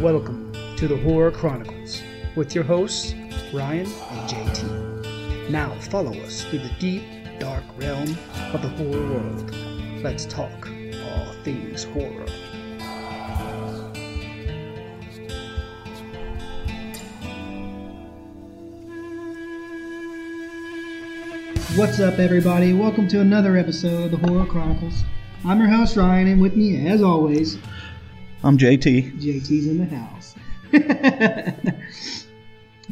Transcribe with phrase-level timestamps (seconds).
[0.00, 2.00] Welcome to the Horror Chronicles
[2.34, 3.12] with your hosts,
[3.52, 5.50] Ryan and JT.
[5.50, 7.02] Now follow us through the deep,
[7.38, 8.16] dark realm
[8.54, 9.54] of the horror world.
[10.02, 10.70] Let's talk
[11.04, 12.24] all things horror.
[21.76, 22.72] What's up, everybody?
[22.72, 25.04] Welcome to another episode of the Horror Chronicles.
[25.44, 27.58] I'm your host, Ryan, and with me, as always,
[28.42, 29.20] I'm JT.
[29.20, 30.34] JT's in the house.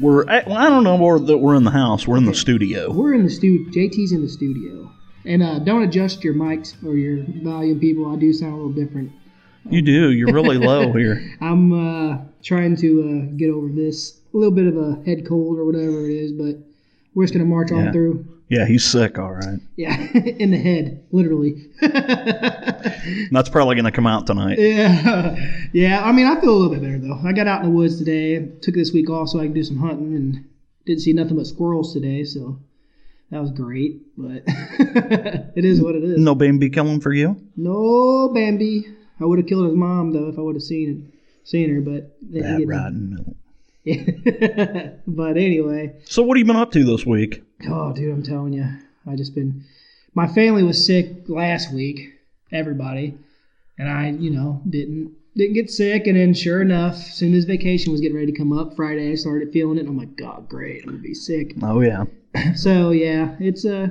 [0.01, 2.07] We're I, well, I don't know more that we're in the house.
[2.07, 2.93] We're in the studio.
[2.93, 3.69] We're in the studio.
[3.73, 4.93] JT's in the studio.
[5.25, 8.13] And uh, don't adjust your mics or your volume, people.
[8.13, 9.11] I do sound a little different.
[9.69, 10.13] You do.
[10.13, 11.37] You're really low here.
[11.41, 14.21] I'm uh, trying to uh, get over this.
[14.33, 16.57] A little bit of a head cold or whatever it is, but
[17.15, 18.25] we're just going to march on through.
[18.49, 19.19] Yeah, he's sick.
[19.19, 19.61] All right.
[19.77, 21.67] Yeah, in the head, literally.
[23.31, 24.59] That's probably going to come out tonight.
[24.59, 25.37] Yeah,
[25.73, 26.03] yeah.
[26.03, 27.21] I mean, I feel a little bit better though.
[27.25, 28.47] I got out in the woods today.
[28.63, 30.45] Took this week off so I could do some hunting, and
[30.87, 32.25] didn't see nothing but squirrels today.
[32.25, 32.59] So
[33.31, 34.01] that was great.
[34.17, 36.19] But it is what it is.
[36.19, 37.37] No Bambi killing for you.
[37.57, 38.87] No, Bambi.
[39.21, 41.81] I would have killed his mom though if I would have seen it, seen her.
[41.81, 43.37] But That rotten milk.
[45.07, 47.43] but anyway, So what have you been up to this week?
[47.69, 48.67] oh, dude, I'm telling you,
[49.07, 49.65] I just been.
[50.15, 52.15] My family was sick last week.
[52.51, 53.17] Everybody,
[53.79, 56.07] and I, you know, didn't didn't get sick.
[56.07, 59.13] And then, sure enough, as soon as vacation was getting ready to come up Friday,
[59.13, 59.81] I started feeling it.
[59.81, 61.55] And I'm like, God, great, I'm gonna be sick.
[61.63, 62.05] Oh yeah.
[62.55, 63.89] So yeah, it's uh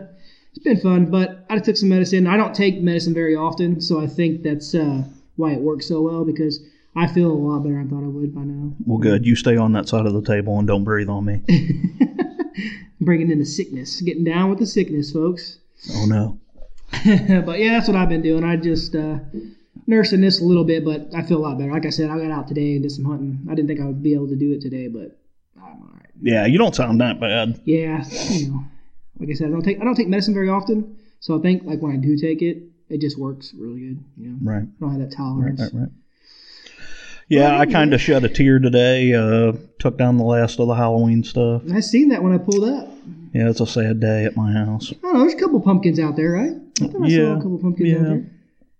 [0.54, 2.26] it's been fun, but I took some medicine.
[2.26, 5.04] I don't take medicine very often, so I think that's uh,
[5.36, 6.60] why it works so well because
[6.98, 8.74] I feel a lot better than I thought I would by now.
[8.86, 9.26] Well, good.
[9.26, 11.42] You stay on that side of the table and don't breathe on me.
[13.00, 15.60] Bringing in the sickness, getting down with the sickness, folks.
[15.94, 16.40] Oh no.
[17.46, 18.44] but yeah, that's what I've been doing.
[18.44, 19.20] I just uh,
[19.86, 21.72] nursing this a little bit, but I feel a lot better.
[21.72, 23.46] Like I said, I got out today and did some hunting.
[23.50, 25.20] I didn't think I would be able to do it today, but
[25.58, 26.10] I'm all right.
[26.22, 27.62] Yeah, you don't sound that bad.
[27.66, 28.64] Yeah, you know,
[29.20, 31.64] like I said, I don't take I don't take medicine very often, so I think
[31.66, 34.04] like when I do take it, it just works really good.
[34.18, 34.64] You know, Right.
[34.64, 35.12] I don't have that Right.
[35.16, 35.62] tolerance.
[35.62, 35.74] Right.
[35.82, 35.90] Right.
[37.30, 39.14] Yeah, I kind of shed a tear today.
[39.14, 41.62] Uh, took down the last of the Halloween stuff.
[41.74, 42.88] I seen that when I pulled up.
[43.34, 44.92] Yeah, it's a sad day at my house.
[44.92, 46.54] I don't know, there's a couple pumpkins out there, right?
[46.82, 48.32] I thought I saw Yeah, a couple pumpkins out there.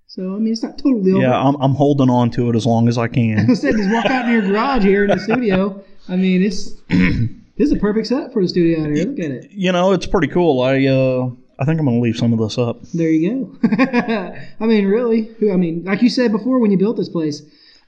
[0.08, 1.22] So I mean, it's not totally over.
[1.22, 3.56] Yeah, I'm, I'm holding on to it as long as I I can.
[3.56, 5.84] said just walk out in your garage here in the studio.
[6.08, 9.06] I mean, it's this is a perfect setup for the studio out here.
[9.06, 9.52] Look at it.
[9.52, 10.62] you know, it's pretty cool.
[10.62, 11.30] I uh,
[11.60, 12.82] I think I'm gonna leave some of this up.
[12.94, 13.70] There you go.
[14.60, 15.24] I mean, really?
[15.40, 15.52] Who?
[15.52, 17.42] I mean, like you said before when you built this place,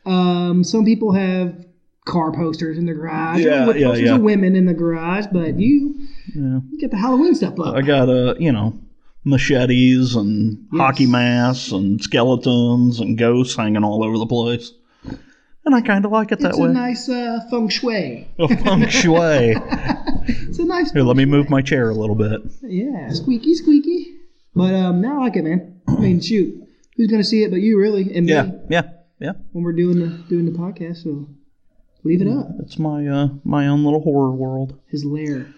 [0.05, 1.65] um, some people have
[2.05, 4.15] car posters in the garage, Yeah, with yeah, posters yeah.
[4.15, 5.95] of women in the garage, but you,
[6.35, 6.59] Yeah.
[6.71, 7.75] you get the Halloween stuff up.
[7.75, 8.79] I got uh, you know,
[9.25, 10.79] machetes and Yes.
[10.81, 14.71] hockey masks and skeletons and ghosts hanging all over the place.
[15.65, 16.69] And I kind of like it that it's way.
[16.69, 18.27] a nice uh, feng shui.
[18.39, 19.55] A feng shui.
[20.47, 20.91] It's a nice.
[20.91, 22.41] Here, let me move my chair a little bit.
[22.63, 24.15] Yeah, squeaky, squeaky.
[24.55, 25.79] But um, now I like it, man.
[25.87, 26.55] I mean, shoot,
[26.95, 28.81] who's gonna see it but you, really, and Yeah, me yeah,
[29.19, 29.33] yeah.
[29.51, 31.03] when we're doing the doing the podcast?
[31.03, 31.27] So
[32.03, 32.47] leave it up.
[32.59, 34.79] It's my uh, my own little horror world.
[34.87, 35.53] His lair.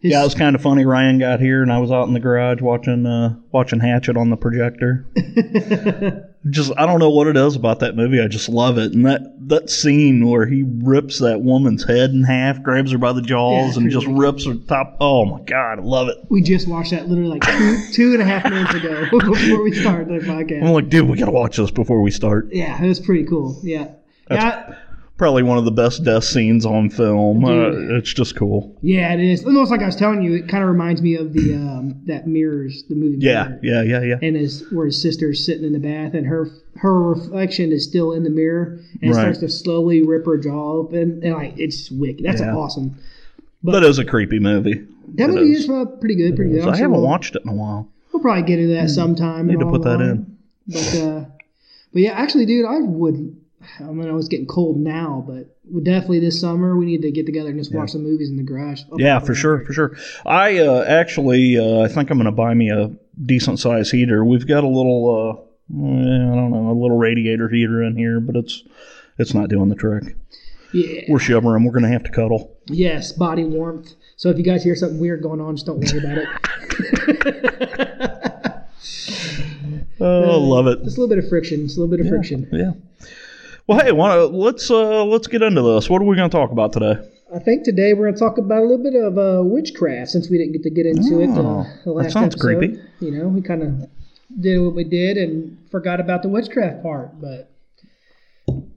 [0.00, 0.84] His, Yeah, it was kind of funny.
[0.84, 4.30] Ryan got here, and I was out in the garage watching uh, watching Hatchet on
[4.30, 5.06] the projector.
[6.50, 8.20] just I don't know what it is about that movie.
[8.20, 12.22] I just love it, and that that scene where he rips that woman's head in
[12.22, 14.96] half, grabs her by the jaws, Yeah, and just rips her top.
[15.00, 16.18] Oh my god, I love it.
[16.28, 19.72] we just watched that literally like two, two and a half minutes ago before we
[19.74, 20.62] started the podcast.
[20.62, 22.48] I'm like, dude, we gotta watch this before we start.
[22.52, 23.58] Yeah, it was pretty cool.
[23.62, 23.88] Yeah.
[24.30, 24.76] Yeah,
[25.18, 27.44] Probably one of the best death scenes on film.
[27.44, 28.76] Uh, it's just cool.
[28.82, 29.44] yeah, it is.
[29.44, 32.28] Almost like I was telling you, it kind of reminds me of the um, that
[32.28, 33.16] mirrors, the movie.
[33.18, 33.60] Yeah, Mirror.
[33.62, 34.18] yeah, yeah, yeah.
[34.22, 38.12] And his where his sister's sitting in the bath, and her her reflection is still
[38.12, 39.14] in the mirror, and it Right.
[39.22, 42.24] starts to slowly rip her jaw open, and like it's wicked.
[42.24, 42.54] That's Yeah.
[42.54, 42.94] awesome.
[43.64, 44.86] That is a creepy movie.
[45.16, 45.64] That It movie is.
[45.64, 46.36] is uh, pretty good.
[46.36, 46.68] Pretty good.
[46.68, 47.88] I haven't we'll, watched it in a while.
[48.12, 49.48] We'll probably get into that sometime.
[49.48, 50.10] Need to put that line.
[50.10, 50.36] in.
[50.68, 51.24] But uh,
[51.92, 53.36] but yeah, actually, dude, I would.
[53.80, 57.50] I mean, it's getting cold now, but definitely this summer we need to get together
[57.50, 58.82] and just watch some movies in the garage.
[58.90, 59.96] Oh, Yeah, for sure, for sure.
[60.24, 62.90] I uh, actually, uh, I think I'm going to buy me a
[63.24, 64.24] decent size heater.
[64.24, 68.20] We've got a little, uh, eh, I don't know, a little radiator heater in here,
[68.20, 68.62] but it's
[69.18, 70.16] it's not doing the trick.
[70.72, 71.02] Yeah.
[71.08, 71.64] We're shivering.
[71.64, 72.56] We're going to have to cuddle.
[72.66, 73.94] Yes, body warmth.
[74.16, 77.38] So if you guys hear something weird going on, just don't worry about it.
[80.00, 80.84] Oh, love it.
[80.84, 81.66] Just a little bit of friction.
[81.66, 82.48] Just a little bit of friction.
[82.52, 82.72] Yeah.
[83.68, 85.90] Well, hey, wanna, let's uh, let's get into this.
[85.90, 86.96] What are we going to talk about today?
[87.34, 90.30] I think today we're going to talk about a little bit of uh, witchcraft since
[90.30, 92.40] we didn't get to get into it Oh, uh, the that sounds episode.
[92.58, 92.80] creepy.
[93.00, 93.90] You know, we kind of
[94.40, 97.20] did what we did and forgot about the witchcraft part.
[97.20, 97.50] But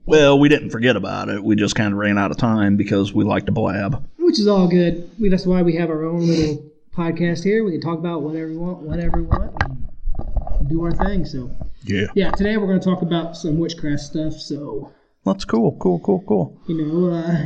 [0.04, 1.42] Well, we didn't forget about it.
[1.42, 4.06] We just kind of ran out of time because we like to blab.
[4.18, 5.10] which is all good.
[5.18, 7.64] We, that's why we have our own little podcast here.
[7.64, 11.24] We can talk about whatever we want, whatever we want, and do our thing.
[11.24, 11.50] So,
[11.84, 12.06] Yeah.
[12.14, 14.34] yeah, today we're going to talk about some witchcraft stuff.
[14.34, 14.92] So,
[15.24, 15.76] That's cool.
[15.80, 16.60] Cool, cool, cool.
[16.68, 17.44] you know, uh,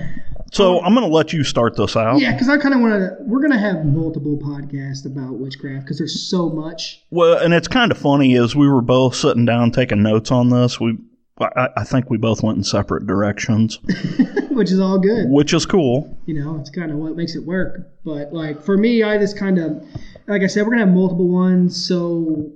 [0.53, 2.21] So I'm going to let you start this out.
[2.21, 3.17] yeah, because I kind of want to.
[3.21, 7.05] We're going to have multiple podcasts about witchcraft because there's so much.
[7.11, 10.51] Well, and it's kind of funny as we were both sitting down taking notes on
[10.51, 10.79] this.
[10.81, 10.99] We,
[11.39, 13.79] I, I think we both went in separate directions,
[14.51, 15.29] which is all good.
[15.29, 16.19] which is cool.
[16.27, 17.89] You know, it's kind of what makes it work.
[18.05, 19.83] But like for me, I just kind of,
[20.29, 21.87] like I said, we're gonna have multiple ones.
[21.87, 22.53] So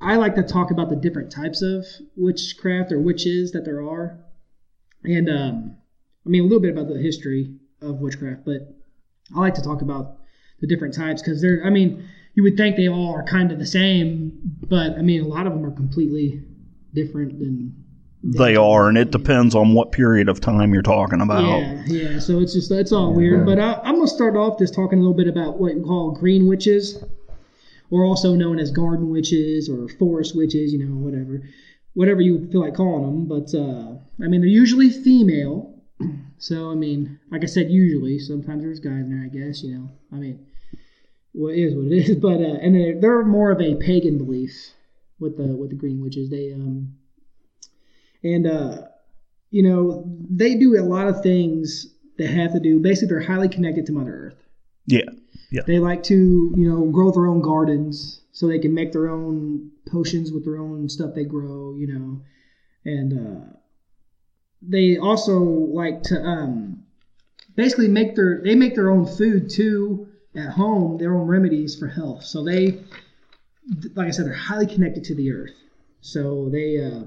[0.00, 1.84] I like to talk about the different types of
[2.16, 4.18] witchcraft or witches that there are,
[5.04, 5.76] and um,
[6.26, 8.44] I mean a little bit about the history of witchcraft.
[8.44, 8.74] But
[9.34, 10.18] I like to talk about
[10.60, 11.62] the different types because they're.
[11.64, 14.32] I mean, you would think they all are kind of the same,
[14.68, 16.42] but I mean a lot of them are completely
[16.94, 17.74] different than
[18.22, 21.44] They are, and it depends on what period of time you're talking about.
[21.44, 22.18] Yeah, yeah.
[22.18, 23.46] So it's just it's all weird.
[23.46, 26.12] But I, I'm gonna start off just talking a little bit about what we call
[26.12, 27.02] green witches,
[27.90, 30.72] or also known as garden witches or forest witches.
[30.72, 31.42] You know, whatever,
[31.94, 33.26] whatever you feel like calling them.
[33.26, 35.74] But uh, I mean, they're usually female.
[36.42, 38.18] So I mean, like I said, usually.
[38.18, 39.62] Sometimes there's guys in there, I guess.
[39.62, 40.46] You know, I mean,
[41.32, 42.16] what is what it is.
[42.20, 44.72] But uh, and they're, they're more of a pagan belief
[45.18, 46.30] with the with the green witches.
[46.30, 46.94] They um
[48.24, 48.82] and uh
[49.50, 51.88] you know, they do a lot of things
[52.18, 52.78] that have to do.
[52.78, 54.42] Basically, they're highly connected to Mother Earth.
[54.86, 55.10] Yeah.
[55.50, 55.62] Yeah.
[55.66, 56.14] They like to,
[56.56, 60.58] you know, grow their own gardens so they can make their own potions with their
[60.58, 61.74] own stuff they grow.
[61.76, 62.22] You know,
[62.84, 63.44] and uh,
[64.62, 66.84] they also like to um,
[67.56, 71.88] basically make their they make their own food too at home, their own remedies for
[71.88, 72.22] health.
[72.24, 72.78] So they,
[73.94, 75.54] like I said, they're highly connected to the earth.
[76.00, 76.84] So they.
[76.84, 77.04] Uh,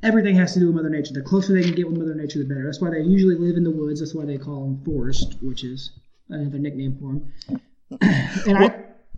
[0.00, 1.14] everything has to do with Mother Nature.
[1.14, 2.64] The closer they can get with Mother Nature, the better.
[2.64, 3.98] That's why they usually live in the woods.
[3.98, 5.90] That's why they call them forest, which is
[6.28, 7.60] another nickname for them.
[8.46, 8.66] and I,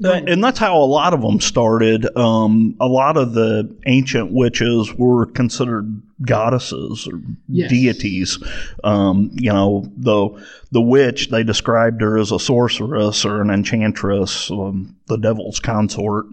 [0.03, 2.07] Uh, And that's how a lot of them started.
[2.17, 7.71] Um, a lot of the ancient witches were considered goddesses or Yes.
[7.71, 8.39] deities.
[8.83, 10.31] Um, you know, the
[10.73, 16.25] the witch they described her as a sorceress or an enchantress, um, the devil's consort,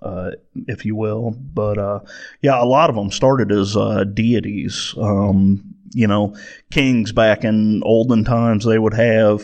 [0.00, 0.30] uh,
[0.68, 1.32] if you will.
[1.52, 2.00] But uh,
[2.40, 4.94] yeah, a lot of them started as uh, deities.
[4.96, 5.62] Um,
[5.92, 6.34] you know,
[6.70, 9.42] kings back in olden times they would have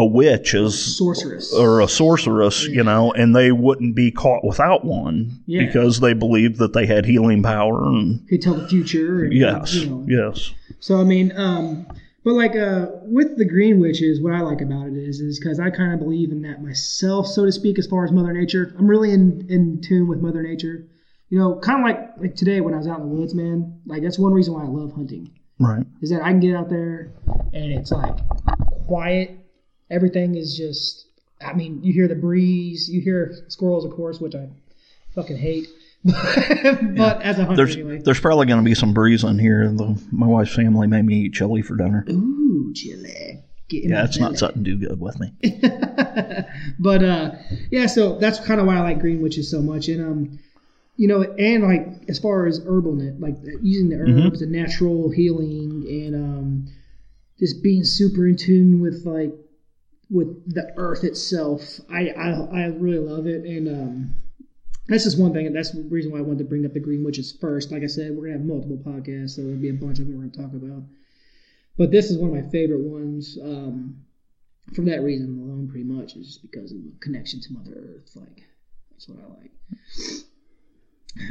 [0.00, 1.52] a witch as sorceress.
[1.54, 5.66] or a sorceress, you know, and they wouldn't be caught without one Yeah.
[5.66, 7.84] because they believed that they had healing power.
[7.84, 9.24] And could tell the future.
[9.24, 10.04] And, yes, You know.
[10.08, 11.86] yes, So I mean, um,
[12.24, 15.58] but like uh, with the green witches, what I like about it is, is because
[15.58, 18.74] I kind of believe in that myself, so to speak, as far as Mother Nature.
[18.78, 20.86] I'm really in in tune with Mother Nature.
[21.30, 23.80] You know, kind of like like today when I was out in the woods, man.
[23.86, 25.30] Like that's one reason why I love hunting.
[25.58, 25.86] right.
[26.02, 27.12] is that I can get out there
[27.54, 28.16] and it's like
[28.86, 29.38] quiet.
[29.90, 31.06] Everything is just,
[31.44, 34.48] I mean, you hear the breeze, you hear squirrels, of course, which I
[35.14, 35.66] fucking hate.
[36.04, 37.98] but as a hunter, There's anyway.
[37.98, 39.68] there's probably going to be some breeze in here.
[39.70, 42.06] The, my wife's family made me eat chili for dinner.
[42.08, 43.42] Ooh, chili.
[43.68, 45.32] Get Yeah, it's not something too good with me.
[46.78, 47.32] but uh,
[47.70, 50.38] yeah, so that's kind of why I like green witches so much, and um,
[50.96, 54.26] you know, and like as far as herbalness, like using the Mm-hmm.
[54.26, 56.66] herbs, the natural healing, and um,
[57.38, 59.32] just being super in tune with like
[60.10, 61.80] with the earth itself.
[61.90, 64.14] I I, I really love it, and um,
[64.88, 66.80] that's just one thing, and that's the reason why I wanted to bring up the
[66.80, 67.70] green witches first.
[67.70, 70.16] Like I said, we're gonna have multiple podcasts, so there'll be a bunch of them
[70.16, 70.82] we're gonna talk about.
[71.78, 73.38] But this is one of my favorite ones.
[73.42, 74.02] Um,
[74.74, 78.10] for that reason alone, pretty much, is just because of the connection to Mother Earth.
[78.14, 78.44] Like,
[78.90, 79.50] that's what I like.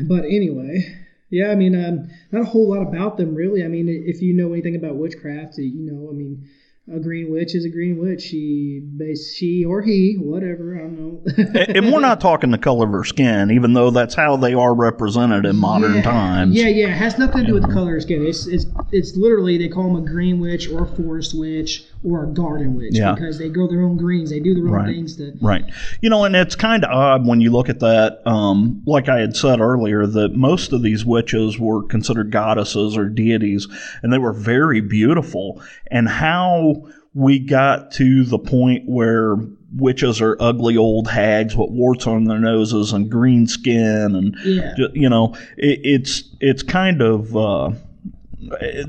[0.07, 0.85] But anyway,
[1.29, 3.63] yeah, I mean, um, not a whole lot about them, really.
[3.63, 6.49] I mean, if you know anything about witchcraft, you know, I mean,
[6.93, 8.21] a green witch is a green witch.
[8.21, 8.81] She,
[9.15, 11.65] she or he, whatever, I don't know.
[11.75, 14.73] and we're not talking the color of her skin, even though that's how they are
[14.73, 16.01] represented in modern yeah.
[16.01, 16.55] times.
[16.55, 18.25] Yeah, yeah, it has nothing to do with the color of skin.
[18.25, 22.23] It's it's it's literally they call them a green witch or a forest witch or
[22.23, 23.13] a garden witch Yeah.
[23.13, 24.29] because they grow their own greens.
[24.29, 24.87] They do their own Right.
[24.95, 25.65] things to Right.
[26.01, 28.19] You know, and it's kind of odd when you look at that.
[28.25, 33.09] Um, like I had said earlier, that most of these witches were considered goddesses or
[33.09, 33.67] deities,
[34.01, 35.61] and they were very beautiful.
[35.91, 39.35] And how we got to the point where
[39.75, 44.73] witches are ugly old hags with warts on their noses and green skin, and yeah.
[44.93, 47.35] you know, it, it's it's kind of.
[47.35, 47.71] Uh,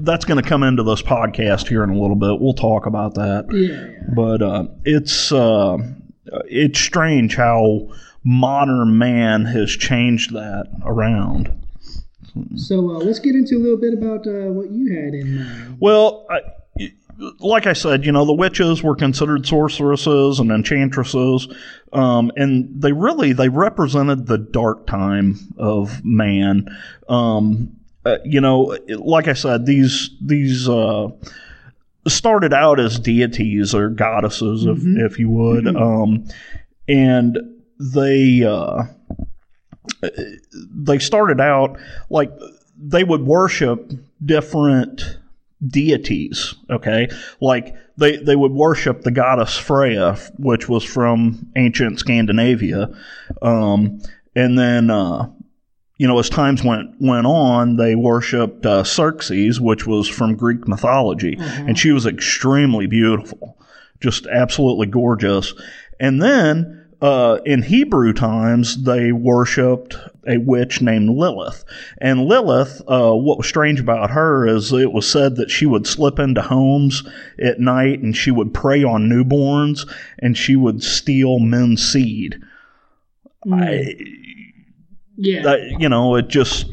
[0.01, 2.41] that's going to come into this podcast here in a little bit.
[2.41, 5.79] We'll talk about that Yeah, but uh, it's uh,
[6.47, 7.93] it's strange how
[8.25, 11.57] modern man has changed that around.
[12.55, 15.77] So uh, let's get into a little bit about uh, what you had in mind.
[15.81, 16.41] Well, I,
[17.41, 21.49] like I said, you know, the witches were considered sorceresses and enchantresses,
[21.93, 26.69] um, and they really they represented the dark time of man.
[27.09, 31.09] Um, uh, you know, like I said, these these uh,
[32.09, 36.27] started out as deities or goddesses, if if you would, um,
[36.89, 37.39] and
[37.79, 38.85] they uh,
[40.75, 41.79] they started out
[42.09, 42.31] like
[42.77, 43.93] they would worship
[44.25, 45.19] different
[45.67, 47.09] deities okay?
[47.41, 52.89] Like they they would worship the goddess freya which was from ancient scandinavia.
[53.43, 54.01] Um,
[54.35, 55.29] and then uh,
[56.01, 60.67] you know as times went went on they worshipped uh, xerxes which was from greek
[60.67, 61.37] mythology.
[61.39, 63.59] And she was extremely beautiful.
[64.01, 65.53] Just absolutely gorgeous.
[65.99, 71.65] And then uh, in Hebrew times, they worshipped a witch named Lilith.
[71.99, 75.87] And Lilith, uh, what was strange about her is it was said that she would
[75.87, 77.03] slip into homes
[77.39, 79.87] at night and she would prey on newborns
[80.19, 82.41] and she would steal men's seed.
[83.51, 83.97] I,
[85.23, 86.73] Yeah, that, you know, it just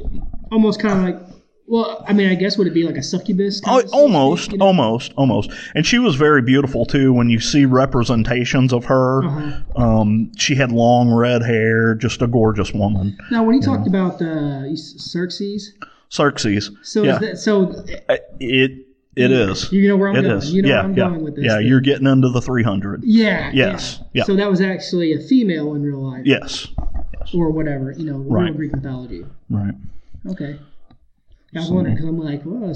[0.51, 1.27] almost kind of like.
[1.69, 3.61] Well, I mean, I guess would it be like a succubus?
[3.67, 4.67] Oh, almost, you know?
[4.67, 5.51] almost, almost.
[5.75, 7.11] And she was very beautiful too.
[7.11, 9.61] When you see representations of her, Uh-huh.
[9.83, 13.17] um, she had long red hair, just a gorgeous woman.
[13.31, 15.73] Now, when you talked about uh, Xerxes,
[16.13, 16.71] Xerxes.
[16.83, 17.73] so yeah, is that so?
[18.39, 18.85] it
[19.17, 19.69] it is.
[19.71, 20.37] You know where I'm It going.
[20.37, 20.53] is.
[20.53, 21.45] You know yeah, where I'm yeah, going with this.
[21.45, 21.55] yeah.
[21.55, 21.65] then.
[21.65, 23.03] You're getting into the 300.
[23.03, 23.51] Yeah.
[23.53, 24.23] Yes, yeah.
[24.23, 26.67] So that was actually a female in real life, Yes,
[27.33, 27.91] or whatever.
[27.91, 28.55] You know, Right.
[28.55, 29.25] Greek mythology.
[29.49, 29.73] right,
[30.29, 30.59] Okay.
[31.55, 32.75] I was wondering because I'm like, well,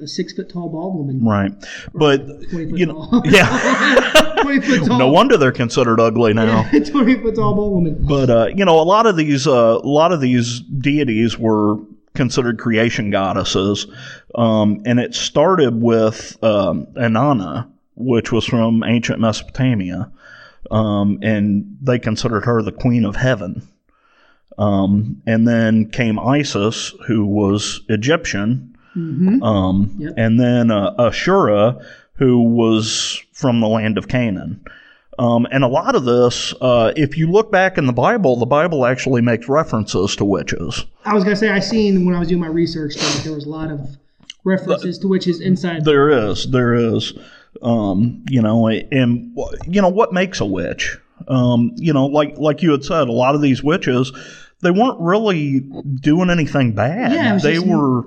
[0.00, 1.52] a six foot tall bald woman, right.
[1.94, 3.22] But you know, tall.
[3.24, 4.36] yeah.
[4.42, 4.98] twenty foot tall.
[4.98, 6.62] no wonder they're considered ugly now.
[6.84, 7.96] twenty foot tall bald woman.
[8.06, 11.78] But uh, you know, a lot of these uh, a lot of these deities were
[12.14, 13.86] considered creation goddesses,
[14.34, 20.12] um, and it started with um, Inanna, which was from ancient Mesopotamia,
[20.70, 23.66] um, and they considered her the queen of heaven.
[24.58, 28.66] Um, and then came Isis, who was Egyptian,
[28.96, 29.40] Mm-hmm.
[29.44, 30.14] um, Yep.
[30.16, 31.78] and then uh, Asherah,
[32.14, 34.60] who was from the land of Canaan.
[35.18, 38.46] Um, and a lot of this, uh, if you look back in the Bible, the
[38.46, 40.84] Bible actually makes references to witches.
[41.04, 43.44] I was gonna say I seen when I was doing my research that there was
[43.44, 43.96] a lot of
[44.44, 45.84] references to witches inside.
[45.84, 47.12] There is, there is,
[47.62, 49.36] um, you know, and
[49.68, 50.98] you know what makes a witch.
[51.28, 54.12] Um, you know, like like you had said, a lot of these witches,
[54.60, 57.12] they weren't really doing anything bad.
[57.12, 58.04] Yeah, they just- were,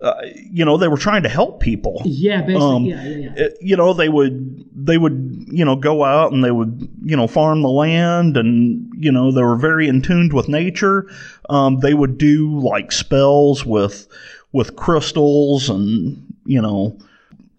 [0.00, 0.14] uh,
[0.50, 2.02] you know, they were trying to help people.
[2.04, 2.62] yeah, basically.
[2.62, 3.48] um, yeah, yeah, yeah.
[3.60, 7.26] You know they would they would you know go out and they would you know
[7.26, 11.08] farm the land and you know they were very in tuned with nature
[11.48, 14.08] um, they would do like spells with
[14.52, 16.98] with crystals and you know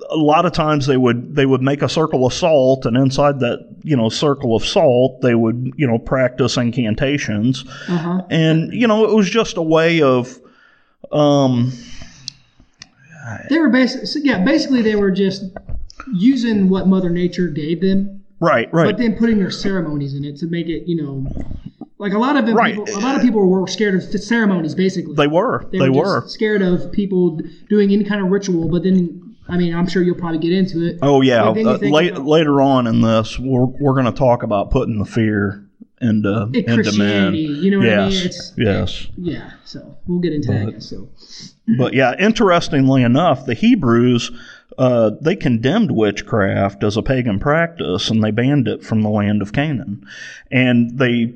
[0.10, 3.40] a lot of times they would they would make a circle of salt and inside
[3.40, 8.22] that you know circle of salt they would you know practice incantations Uh huh.
[8.30, 10.40] and you know it was just a way of
[11.12, 11.72] um
[13.50, 15.44] They were basically, yeah, basically they were just
[16.14, 20.38] using what Mother Nature gave them, right right but then putting their ceremonies in it
[20.38, 21.26] to make it, you know,
[21.98, 22.76] like a lot of them, Right.
[22.76, 24.76] people, a lot of people were scared of ceremonies.
[24.76, 26.22] Basically, they were they, they, were, were.
[26.22, 28.70] just scared of people doing any kind of ritual.
[28.70, 31.00] But then, I mean, I'm sure you'll probably get into it.
[31.02, 31.44] Oh yeah.
[31.46, 34.44] But then you Uh, late, about- later on in this, we're we're going to talk
[34.44, 35.62] about putting the fear
[36.02, 36.76] into In into men.
[36.84, 38.12] Christianity, you know what I mean?
[38.12, 38.26] Yes.
[38.26, 39.08] It's yes.
[39.18, 39.52] yeah.
[39.64, 40.66] So we'll get into that.
[40.66, 41.10] But- guess, so
[41.78, 44.32] But yeah, interestingly enough, the Hebrews
[44.78, 49.42] uh, they condemned witchcraft as a pagan practice and they banned it from the land
[49.42, 50.06] of Canaan,
[50.52, 51.34] and they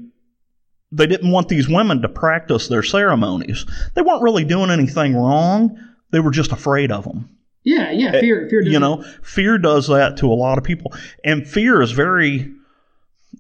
[0.92, 3.66] they didn't want these women to practice their ceremonies.
[3.94, 5.78] They weren't really doing anything wrong.
[6.12, 7.30] They were just afraid of them.
[7.64, 8.12] Yeah, yeah.
[8.20, 8.62] Fear, fear.
[8.62, 12.52] you know fear does that to a lot of people and fear is very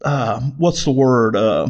[0.04, 1.68] uh, what's the word uh,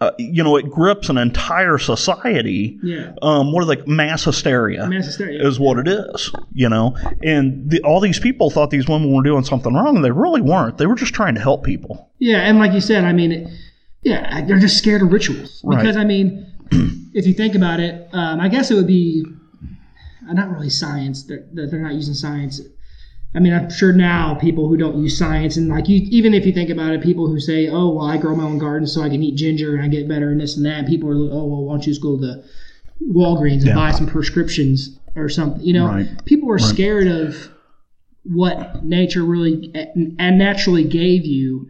[0.00, 3.12] uh, you know it grips an entire society Yeah.
[3.22, 5.46] um, what are they mass hysteria Mass hysteria.
[5.46, 9.22] is what it is you know and the, all these people thought these women were
[9.22, 12.38] doing something wrong and they really weren't they were just trying to help people Yeah,
[12.38, 13.48] and like you said, I mean, it,
[14.02, 15.78] yeah, they're just scared of rituals Right.
[15.80, 16.46] because I mean,
[17.14, 19.24] if you think about it, um, I guess it would be
[20.28, 22.60] Uh, not really science they're, they're not using science.
[23.34, 26.46] I mean, I'm sure now people who don't use science and like you, even if
[26.46, 29.02] you think about it, people who say, "Oh, well, I grow my own garden so
[29.02, 31.32] I can eat ginger and I get better and this and that," people are, like,
[31.32, 32.44] "Oh, well, why don't you just go to the
[33.12, 33.74] Walgreens and Yeah.
[33.74, 36.24] buy some prescriptions or something?" You know, Right.
[36.24, 37.50] people are scared of
[38.22, 41.68] what nature really and naturally gave you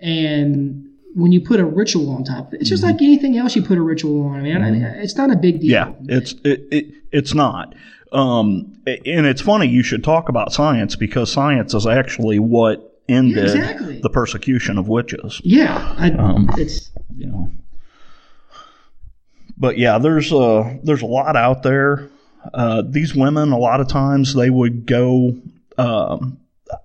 [0.00, 2.92] and when you put a ritual on top of it, it's just mm-hmm.
[2.92, 4.62] like anything else you put a ritual on, man.
[4.62, 5.00] I mean, mm-hmm.
[5.00, 5.70] it's not a big deal.
[5.70, 7.74] Yeah, it's it, it it's not.
[8.12, 13.44] Um, and it's funny you should talk about science because science is actually what ended
[13.44, 14.00] exactly.
[14.00, 15.40] the persecution of witches.
[15.44, 17.52] Yeah, I, Um, it's You know.
[19.58, 22.10] But yeah, there's a there's a lot out there.
[22.52, 25.36] Uh, these women, a lot of times, they would go.
[25.78, 26.38] Um,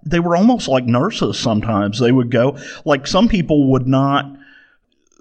[0.03, 1.37] they were almost like nurses.
[1.37, 2.57] Sometimes they would go.
[2.85, 4.25] Like some people would not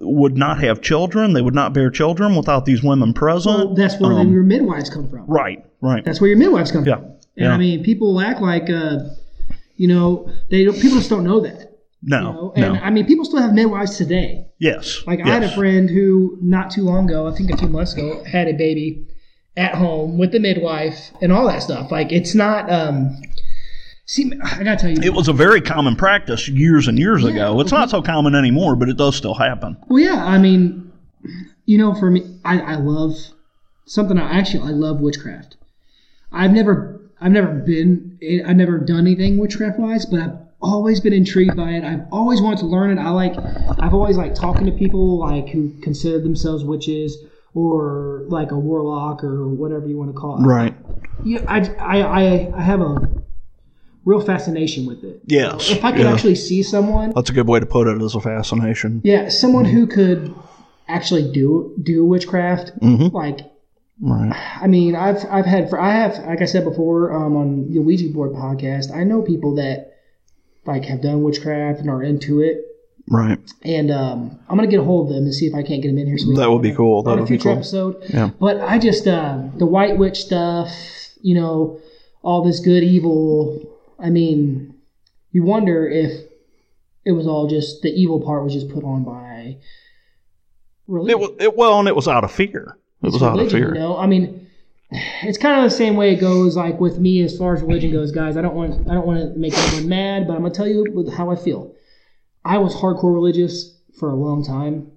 [0.01, 1.35] would not have children.
[1.35, 3.57] They would not bear children without these women present.
[3.59, 5.27] well, that's where Um, your midwives come from.
[5.27, 6.05] Right, right.
[6.05, 7.05] That's where your midwives come Yeah, from.
[7.05, 7.53] And yeah.
[7.55, 8.99] I mean, people act like, uh,
[9.77, 11.69] you know, they don't, people just don't know that.
[12.03, 12.53] No, You know?
[12.57, 12.81] And no.
[12.81, 14.47] I mean, people still have midwives today.
[14.59, 15.03] Yes.
[15.07, 15.29] Like yes.
[15.29, 18.25] I had a friend who, not too long ago, I think a few months ago,
[18.25, 19.07] had a baby
[19.57, 21.91] at home with the midwife and all that stuff.
[21.91, 22.71] Like it's not.
[22.73, 23.21] um
[24.11, 27.61] See, I gotta tell you, It was a very common practice years and years ago.
[27.61, 29.77] It's not so common anymore, but it does still happen.
[29.87, 30.91] Well, yeah, I mean,
[31.65, 33.15] you know, for me, I, I love
[33.87, 34.19] something.
[34.19, 35.59] I actually I love witchcraft.
[36.33, 40.99] I've never I've never been eh, I've never done anything witchcraft wise, but I've always
[40.99, 41.85] been intrigued by it.
[41.85, 43.01] I've always wanted to learn it.
[43.01, 43.37] I like
[43.79, 47.17] I've always like talking to people like who consider themselves witches
[47.55, 50.49] or like a warlock or whatever you want to call it.
[50.49, 50.75] Right.
[51.23, 53.20] Yeah, I, I, I, I have a
[54.11, 55.17] real fascination with it.
[55.27, 55.71] Yes.
[55.71, 56.13] If I could yeah.
[56.13, 59.01] actually see someone That's a good way to put it as a fascination.
[59.05, 60.35] yeah, someone who could
[60.89, 61.49] actually do
[61.91, 62.67] do witchcraft.
[62.81, 63.13] Mhm.
[63.13, 63.41] Like,
[64.03, 64.33] Right.
[64.63, 67.81] I mean, I've I've had for I have like I said before um, on the
[67.81, 68.87] Ouija board podcast.
[69.01, 69.93] I know people that
[70.67, 72.57] like have done witchcraft and are into it.
[73.11, 73.39] Right.
[73.63, 75.89] And um, I'm gonna get a hold of them and see if I can't get
[75.89, 76.17] them in here.
[76.19, 77.03] So That would be cool.
[77.03, 77.59] That would be future cool.
[77.59, 77.97] episode.
[78.09, 78.31] Yeah.
[78.41, 80.71] But I just uh, the White Witch stuff,
[81.21, 81.79] you know,
[82.23, 83.70] all this good evil.
[84.03, 84.75] I mean,
[85.33, 86.27] you wonder if
[87.05, 89.59] it was all just the evil part was just put on by
[90.87, 91.11] religion.
[91.11, 92.77] It was it, well, and it was out of fear.
[93.03, 93.75] It was It's out of fear.
[93.75, 94.49] You know, I mean,
[94.91, 96.57] it's kind of the same way it goes.
[96.57, 98.37] Like with me, as far as religion goes, guys.
[98.37, 101.11] I don't want I don't want to make anyone mad, but I'm gonna tell you
[101.17, 101.75] how I feel.
[102.45, 104.91] I was hardcore religious for a long time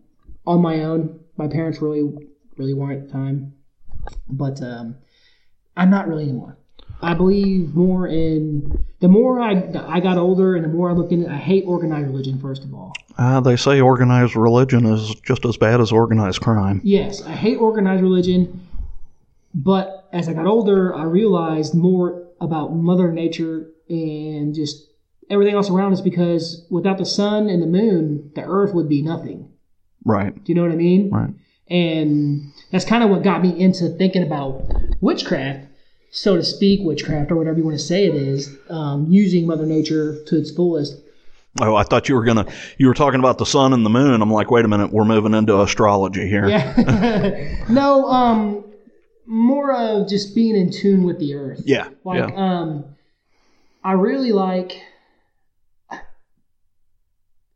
[0.46, 1.20] on my own.
[1.38, 2.12] My parents really
[2.58, 3.54] really weren't at the time,
[4.30, 4.96] but um,
[5.76, 6.58] I'm not really anymore.
[7.02, 9.52] I believe more in the more I
[9.86, 11.26] I got older and the more I looked into.
[11.30, 12.40] it, I hate organized religion.
[12.40, 16.80] First of all, Uh, they say organized religion is just as bad as organized crime.
[16.86, 18.62] Yes, I hate organized religion,
[19.54, 24.88] but as I got older, I realized more about Mother Nature and just
[25.30, 29.02] everything else around us because without the sun and the moon, the earth would be
[29.02, 29.50] nothing.
[30.06, 30.34] Right.
[30.34, 31.10] Do you know what I mean?
[31.10, 31.34] Right.
[31.70, 34.64] And that's kind of what got me into thinking about
[35.02, 35.68] witchcraft,
[36.16, 39.66] so to speak, witchcraft, or whatever you want to say it is, um, using Mother
[39.66, 41.02] Nature to its fullest.
[41.60, 42.46] Oh, I thought you were gonna.
[42.78, 44.22] You were talking about the sun and the moon.
[44.22, 46.48] I'm like, wait a minute, we're moving into astrology here.
[46.48, 47.66] Yeah.
[47.70, 48.64] no, um,
[49.26, 51.62] more of just being in tune with the earth.
[51.66, 51.90] Yeah.
[52.04, 52.36] Like, yeah.
[52.36, 52.86] um,
[53.84, 54.84] I really like.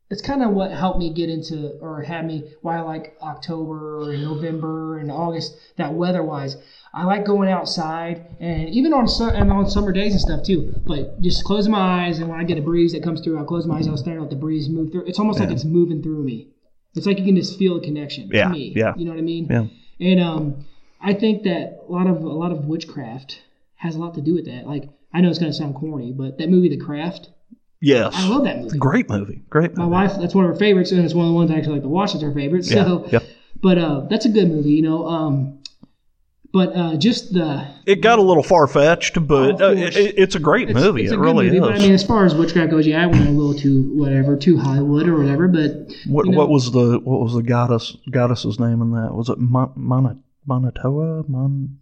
[0.10, 4.12] It's kind of what helped me get into, or had me why I like October
[4.12, 5.54] and November and August.
[5.76, 6.56] That weather-wise,
[6.94, 10.74] I like going outside, and even on su- and on summer days and stuff too.
[10.86, 13.46] But just closing my eyes, and when I get a breeze that comes through, I'll
[13.46, 13.88] close my eyes.
[13.90, 15.06] I'll stare let the breeze move through.
[15.08, 16.50] It's almost like it's moving through me.
[16.96, 18.30] It's like you can just feel a connection.
[18.32, 18.74] Yeah, To me.
[18.76, 18.94] yeah.
[18.96, 19.48] You know what I mean?
[19.50, 19.68] Yeah.
[20.00, 20.66] And um,
[21.02, 23.42] I think that a lot of a lot of witchcraft
[23.76, 24.66] has a lot to do with that.
[24.66, 27.30] Like I know it's gonna sound corny, but that movie, The Craft,
[27.80, 28.14] Yes.
[28.16, 28.78] I love that movie.
[28.78, 29.42] Great movie.
[29.50, 31.56] Great My wife, that's one of her favorites, and it's one of the ones I
[31.56, 32.14] actually like to watch.
[32.14, 32.66] It's her favorite.
[32.66, 32.84] Yeah.
[32.86, 33.20] So, yeah.
[33.62, 35.06] but uh, that's a good movie, you know.
[35.08, 35.60] Um,
[36.54, 40.40] but uh, just the It got a little far fetched, but uh, it, it's a
[40.40, 41.04] great it's, movie.
[41.04, 41.62] it's a it good really movie, is.
[41.62, 44.36] But I mean, as far as witchcraft goes, yeah, I went a little too whatever,
[44.38, 45.48] too Hollywood or whatever.
[45.48, 49.14] But what you know- what was the what was the goddess goddess's name in that?
[49.14, 51.28] Was it Mon, Mon, Monatoa?
[51.28, 51.78] Mon,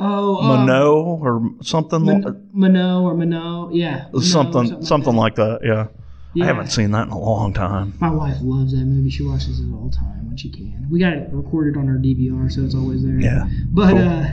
[0.00, 2.04] oh, uh, Mono or something?
[2.04, 5.20] like Mon- Minot or Minot, yeah, Minot or something something, that.
[5.20, 5.60] like that.
[5.62, 5.86] Yeah.
[6.32, 6.44] Yeah.
[6.44, 7.94] I haven't seen that in a long time.
[8.00, 9.10] My wife loves that movie.
[9.10, 10.86] She watches it all the time when she can.
[10.88, 13.18] We got it recorded on our DVR, so it's always there.
[13.18, 13.46] Yeah.
[13.72, 13.98] But Cool.
[13.98, 14.30] uh,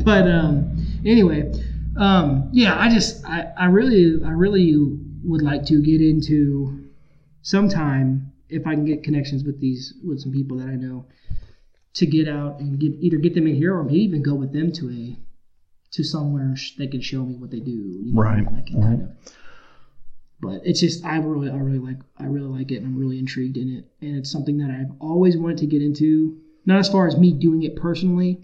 [0.04, 0.76] but um,
[1.06, 1.50] anyway,
[1.96, 6.84] um, yeah, I just I, I really I really would like to get into
[7.42, 11.06] sometime if I can get connections with these with some people that I know
[11.98, 14.52] to get out and get either get them in here or maybe even go with
[14.52, 15.18] them to a
[15.92, 17.70] to somewhere sh- they can show me what they do.
[17.70, 19.08] You know, Right, I can kind of.
[20.40, 23.18] But it's just I really I really like I really like it and I'm really
[23.18, 26.38] intrigued in it and it's something that I've always wanted to get into.
[26.66, 28.40] Not as far as me doing it personally,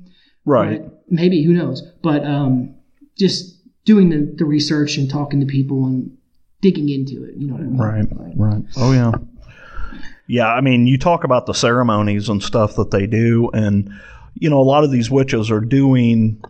[0.47, 0.83] Right.
[0.83, 1.83] but maybe who knows?
[2.03, 2.75] But um,
[3.17, 6.17] just doing the, the research and talking to people and
[6.63, 7.35] digging into it.
[7.37, 7.77] You know what I mean?
[7.77, 8.37] Right.
[8.37, 8.63] Right.
[8.79, 9.13] Oh yeah.
[10.27, 13.91] Yeah, I mean, you talk about the ceremonies and stuff that they do, and
[14.39, 16.43] you know, a lot of these witches are doing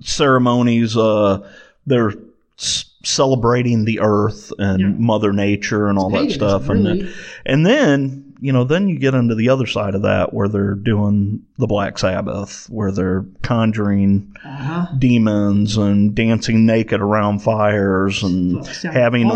[0.00, 0.96] ceremonies.
[0.96, 1.48] Uh,
[1.86, 2.12] they're
[2.58, 4.88] s- celebrating the earth and Yeah.
[4.88, 7.12] Mother Nature and all that stuff, and then,
[7.46, 10.74] and then you know, then you get into the other side of that where they're
[10.74, 14.86] doing the Black Sabbath, where they're conjuring Uh-huh.
[14.98, 19.28] demons and dancing naked around fires and sound having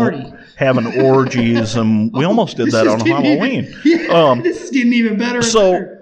[0.55, 3.65] having orgies, and we almost did that on Halloween.
[3.65, 5.41] Even, yeah, Um, this is getting even better.
[5.41, 5.97] so better.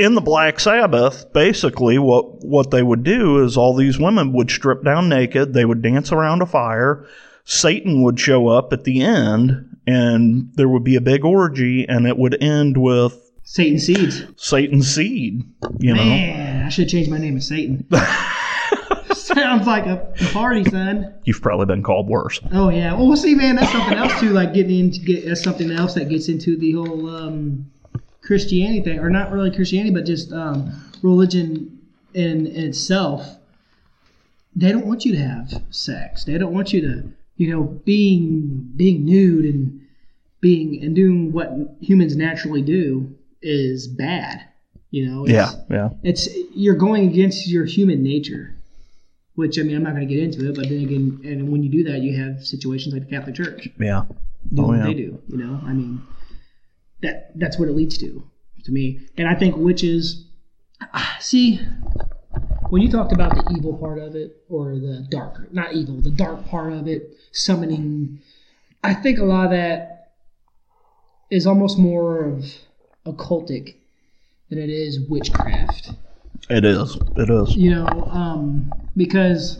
[0.00, 4.50] in the black sabbath basically what what they would do is all these women would
[4.50, 7.06] strip down naked they would dance around a fire
[7.44, 12.06] satan would show up at the end and there would be a big orgy and
[12.06, 14.22] it would end with Satan seeds.
[14.36, 15.42] satan's seed
[15.78, 17.86] you know Man, I should change my name to Satan.
[19.14, 21.14] Sounds like a party, son.
[21.24, 22.92] you've probably been called worse Oh yeah.
[22.94, 24.30] Well, we'll see, man, that's something else too.
[24.30, 27.70] Like getting into get that's something else that gets into the whole um,
[28.22, 31.80] Christianity thing, or not really Christianity, but just um, religion
[32.14, 33.36] in, in itself.
[34.54, 36.24] They don't want you to have sex.
[36.24, 39.80] They don't want you to, you know, being being nude and
[40.42, 41.48] being and doing what
[41.80, 44.44] humans naturally do is bad.
[44.90, 45.24] You know.
[45.26, 45.88] It's- yeah yeah.
[46.02, 48.54] it's you're going against your human nature
[49.36, 51.62] which i mean i'm not going to get into it but then again and when
[51.62, 53.68] you do that you have situations like the catholic church.
[53.78, 54.02] Yeah.
[54.52, 55.60] Do Oh, what they do you know?
[55.64, 56.02] I mean
[57.00, 58.10] that that's what it leads to
[58.64, 58.84] to me.
[59.16, 60.26] And i think witches
[60.92, 61.60] ah, see
[62.70, 66.10] when you talked about the evil part of it or the dark not evil the
[66.10, 68.20] dark part of it summoning
[68.82, 70.00] i think a lot of that
[71.30, 72.44] is almost more of
[73.06, 73.76] occultic
[74.48, 75.92] than it is witchcraft.
[76.48, 77.56] It is it is.
[77.56, 79.58] You know, um, because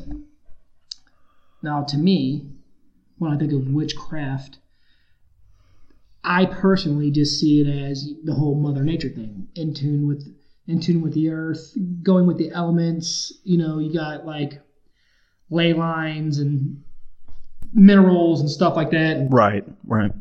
[1.62, 2.50] now to me,
[3.18, 4.58] when I think of witchcraft,
[6.24, 10.34] I personally just see it as the whole Mother Nature thing, in tune with
[10.70, 13.32] in tune with the earth, going with the elements.
[13.44, 14.60] You know, you got like
[15.50, 16.82] ley lines and
[17.72, 19.28] minerals and stuff like that.
[19.30, 20.12] Right right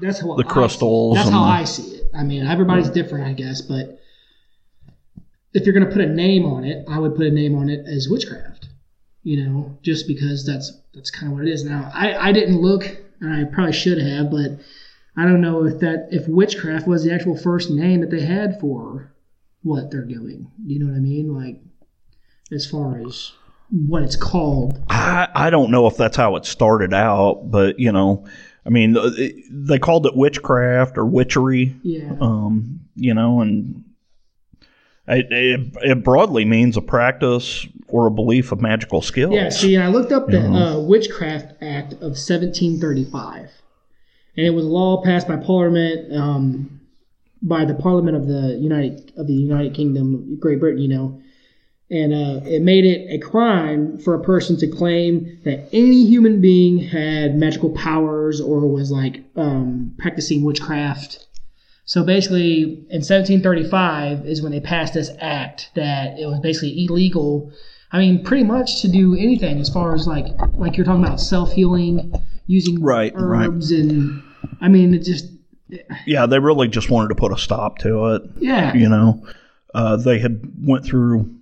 [0.00, 2.10] that's how The crystals That's how the- I see it.
[2.14, 3.98] I mean, everybody's different, I guess, but
[5.52, 7.68] if you're going to put a name on it, I would put a name on
[7.68, 8.68] it as witchcraft.
[9.22, 11.64] You know, just because that's that's kind of what it is.
[11.64, 12.84] Now, I I didn't look,
[13.20, 14.60] and I probably should have, but
[15.16, 18.60] I don't know if that if witchcraft was the actual first name that they had
[18.60, 19.13] for
[19.64, 20.50] what they're doing.
[20.64, 21.34] You know what I mean?
[21.34, 21.60] Like
[22.52, 23.32] as far as
[23.70, 24.80] what it's called.
[24.88, 28.26] I, I don't know if that's how it started out, but you know,
[28.64, 28.96] I mean,
[29.50, 32.14] they called it witchcraft or witchery, Yeah.
[32.20, 33.84] um, you know, and
[35.06, 39.34] it, it, it broadly means a practice or a belief of magical skills.
[39.34, 43.50] Yeah, see, I looked up the uh, Witchcraft Act of 1735,
[44.36, 46.80] and it was a law passed by Parliament, um,
[47.44, 51.20] by the Parliament of the United of the United Kingdom, Great Britain, you know,
[51.90, 56.40] and uh, it made it a crime for a person to claim that any human
[56.40, 61.26] being had magical powers or was like um, practicing witchcraft.
[61.84, 67.52] So basically, in 1735 is when they passed this act that it was basically illegal.
[67.92, 71.20] I mean, pretty much to do anything as far as like like you're talking about
[71.20, 72.14] self healing,
[72.46, 73.46] using Right, right.
[73.46, 74.22] herbs, and
[74.62, 75.26] I mean, it just
[76.06, 78.22] Yeah, they really just wanted to put a stop to it.
[78.38, 79.26] yeah, You know,
[79.74, 81.34] uh, they had went through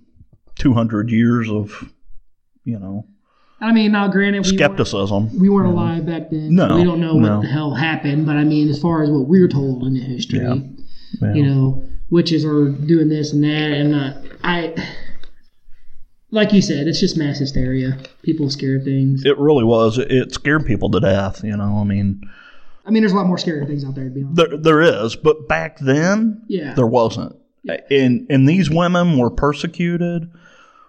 [0.55, 1.89] 200 years of,
[2.63, 3.05] you know,
[3.61, 5.39] I mean, now granted, we weren't, skepticism.
[5.39, 6.53] we weren't alive back then.
[6.53, 7.35] No, so we don't know no.
[7.37, 8.25] what the hell happened.
[8.25, 10.55] But I mean, as far as what we're told in the history, Yeah.
[11.21, 11.33] Yeah.
[11.33, 14.75] you know, witches are doing this and that, and uh, I,
[16.31, 17.97] like you said, it's just mass hysteria.
[18.23, 19.23] People scare of things.
[19.23, 19.97] It really was.
[19.97, 21.41] It scared people to death.
[21.43, 22.21] You know, I mean,
[22.85, 24.35] I mean, there's a lot more scary things out there to be honest.
[24.35, 26.73] there there is, but back then Yeah.
[26.73, 27.35] there wasn't.
[27.89, 30.29] And and these women were persecuted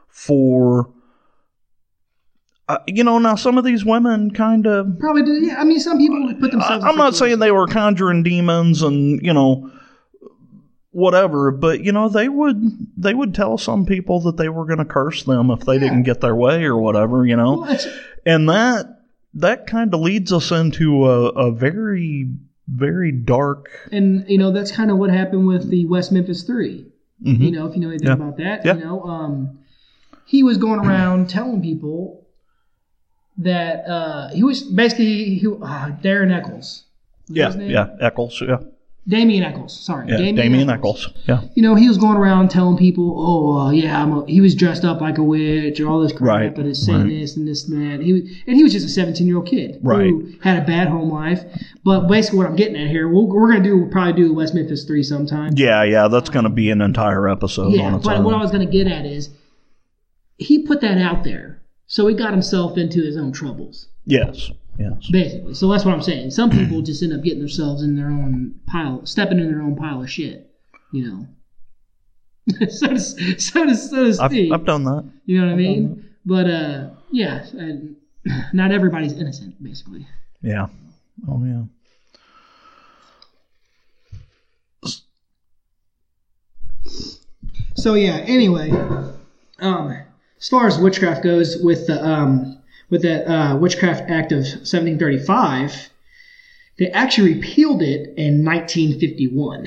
[0.09, 0.91] for.
[2.67, 4.99] Uh, you know, now some of these women kind of.
[4.99, 5.33] Probably do.
[5.35, 6.83] Yeah, I mean, some people put themselves.
[6.83, 9.71] in I'm not saying they were conjuring demons and you know
[10.91, 12.57] whatever, but you know they would
[12.97, 15.81] they would tell some people that they were going to curse them if they Yeah.
[15.81, 17.27] didn't get their way or whatever.
[17.27, 17.79] You know, Well,
[18.25, 18.87] and that
[19.35, 22.29] that kind of leads us into a, a very
[22.67, 23.69] very dark.
[23.93, 26.87] and you know that's kind of what happened with the West Memphis Three.
[27.23, 27.39] Mhm.
[27.41, 28.15] You know, if you know anything Yeah.
[28.15, 28.75] about that, Yeah.
[28.77, 29.59] you know, um,
[30.27, 32.27] he was going around telling people
[33.39, 36.85] that uh, he was basically he, uh, Darren Echols.
[37.29, 37.71] Was yeah, his name?
[37.71, 38.59] yeah, Echols, yeah,
[39.07, 39.79] Damien Echols.
[39.79, 41.11] Sorry, Yeah, Damien, Echols.
[41.29, 41.43] Yeah.
[41.55, 44.55] You know, he was going around telling people, "Oh, uh, yeah, I'm a, he was
[44.55, 47.09] dressed up like a witch or all this crap, Right, and it's saying right.
[47.11, 49.47] this and this and that." He was, and he was just a 17 year old
[49.47, 50.07] kid Right.
[50.09, 51.45] who had a bad home life.
[51.85, 54.55] But basically, what I'm getting at here, we'll, we're gonna do we'll probably do West
[54.55, 55.53] Memphis three sometime.
[55.55, 58.25] Yeah, yeah, that's going to be an entire episode Yeah, on its but own.
[58.25, 59.29] what I was gonna get at is,
[60.39, 63.89] he put that out there, so he got himself into his own troubles.
[64.07, 65.11] yes, yes.
[65.11, 66.31] Basically, so that's what I'm saying.
[66.31, 69.77] Some people just end up getting themselves in their own pile, stepping in their own
[69.77, 70.51] pile of shit.
[70.93, 71.27] You know.
[72.69, 74.53] so does so does so does I've, Steve.
[74.53, 75.11] I've done that.
[75.25, 76.11] you know what I mean?
[76.27, 77.97] But uh, yeah, and
[78.53, 80.07] not everybody's innocent, basically.
[80.43, 80.67] Yeah.
[81.29, 81.63] Oh, yeah.
[87.77, 88.25] So yeah.
[88.27, 88.71] Anyway,
[89.61, 89.99] um,
[90.39, 92.54] as far as witchcraft goes, with the um,
[92.95, 95.91] with that uh, Witchcraft Act of 1735,
[96.79, 99.67] they actually repealed it in 1951.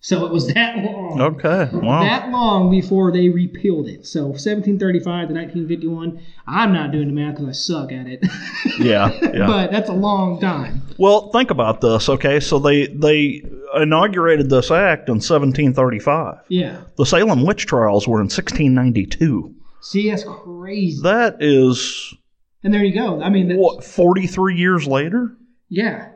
[0.00, 1.20] So it was that long.
[1.20, 1.68] Okay.
[1.72, 2.02] Wow.
[2.02, 4.06] That long before they repealed it.
[4.06, 6.20] So 1735 to 1951.
[6.48, 8.24] I'm not doing the math because I suck at it.
[8.80, 9.12] yeah.
[9.22, 9.46] Yeah.
[9.46, 10.82] but that's a long time.
[10.98, 12.08] Well, think about this.
[12.08, 13.44] Okay, so they they
[13.76, 16.38] inaugurated this act in 1735.
[16.48, 16.80] Yeah.
[16.96, 19.54] The Salem witch trials were in 1692.
[19.80, 21.00] See, that's crazy.
[21.04, 22.14] That is
[22.64, 23.22] And there you go.
[23.22, 25.36] I mean, that, what 43 years later.
[25.68, 26.10] yeah.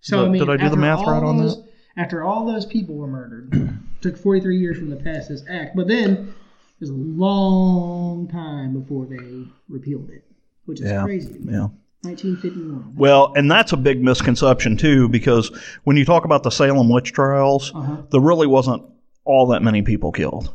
[0.00, 1.62] So Did- I mean, did I do the math right on those,
[1.96, 5.88] After all those people were murdered, took 43 years from the pass this act, but
[5.88, 10.24] then it was a long time before they repealed it,
[10.66, 11.02] which is Yeah.
[11.02, 11.40] crazy.
[11.42, 11.68] Yeah.
[12.02, 12.94] 1951.
[12.94, 15.48] Well, and that's a big misconception too, because
[15.84, 18.02] when you talk about the Salem witch trials, Uh-huh.
[18.12, 18.82] there really wasn't
[19.24, 20.54] all that many people killed.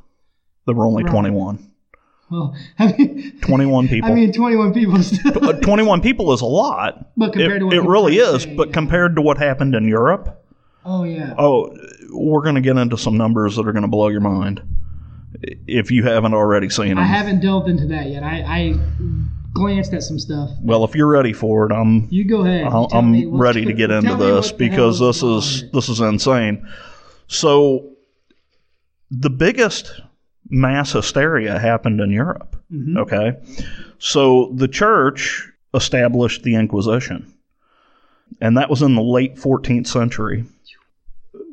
[0.65, 1.11] There were only Right.
[1.11, 1.59] 21.
[2.31, 4.09] Well, I mean, 21 people.
[4.09, 5.49] I mean, 21 people is still.
[5.49, 7.11] Uh, 21 people is a lot.
[7.17, 8.73] But compared it, to what it really is, saying, but yeah.
[8.73, 10.41] compared to what happened in Europe,
[10.85, 11.35] oh yeah.
[11.37, 11.75] oh,
[12.09, 14.61] we're going to get into some numbers that are going to blow your mind
[15.67, 16.99] if you haven't already seen them.
[16.99, 18.23] I haven't delved into that yet.
[18.23, 18.73] I, I
[19.53, 20.49] glanced at some stuff.
[20.61, 22.67] Well, if you're ready for it, I'm You go ahead.
[22.67, 25.99] I'm what's- ready to get into this what the hell because this is this is
[25.99, 26.67] insane.
[27.27, 27.91] So
[29.09, 30.01] the biggest
[30.51, 32.55] mass hysteria happened in Europe.
[32.71, 32.97] Mhm.
[32.97, 33.33] Okay.
[33.97, 37.33] So the church established the Inquisition.
[38.41, 40.43] And that was in the late 14th century.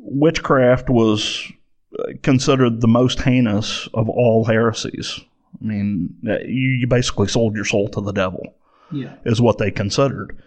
[0.01, 1.51] Witchcraft was
[1.97, 5.19] uh, considered the most heinous of all heresies.
[5.61, 8.53] I mean, uh, you, you basically sold your soul to the devil
[8.91, 9.13] Yeah.
[9.25, 10.37] is what they considered.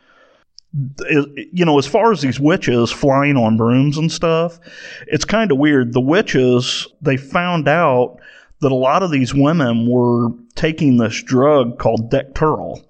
[1.05, 4.59] You know, as far as these witches flying on brooms and stuff,
[5.07, 5.93] it's kind of weird.
[5.93, 8.19] The witches, they found out
[8.63, 12.83] that a lot of these women were taking this drug called Dectural,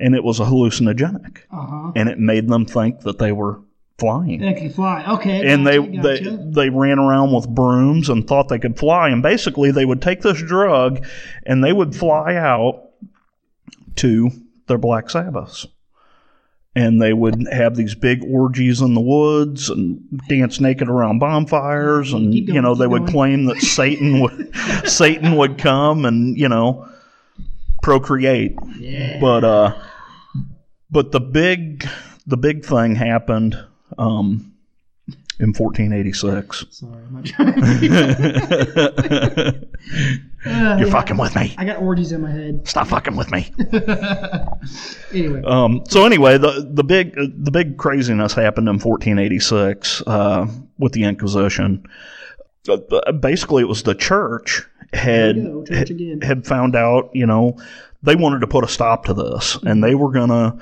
[0.00, 1.92] and it was a hallucinogenic, Uh huh.
[1.94, 3.60] and it made them think that they were
[3.98, 5.04] flying They could fly.
[5.14, 5.46] Okay.
[5.46, 9.70] and they, they they ran around with brooms and thought they could fly and basically
[9.70, 11.02] they would take this drug
[11.46, 12.90] and they would fly out
[13.96, 14.30] to
[14.66, 15.66] their black sabbaths
[16.76, 22.12] and they would have these big orgies in the woods and dance naked around bonfires
[22.12, 23.12] and going, you know they would going.
[23.12, 26.86] claim that satan would satan would come and you know
[27.82, 29.18] procreate Yeah.
[29.20, 29.76] but uh
[30.90, 31.88] but the big
[32.26, 33.58] the big thing happened
[33.98, 34.52] um
[35.38, 37.54] in 1486 Sorry, I'm not trying.
[37.54, 39.66] to-
[40.46, 40.90] you're yeah.
[40.90, 42.66] fucking with me I got orgies in my head.
[42.66, 43.52] stop fucking with me
[45.12, 45.42] Anyway.
[45.44, 50.46] um so anyway the the big the big craziness happened in 1486 uh
[50.78, 51.84] with the inquisition
[52.68, 56.20] Uh, basically it was the church had go, church again.
[56.22, 57.56] had found out you know
[58.02, 60.56] they wanted to put a stop to this and they were gonna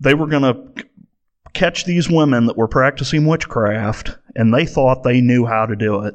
[0.00, 0.54] they were gonna
[1.56, 6.02] catch these women that were practicing witchcraft and they thought they knew how to do
[6.02, 6.14] it.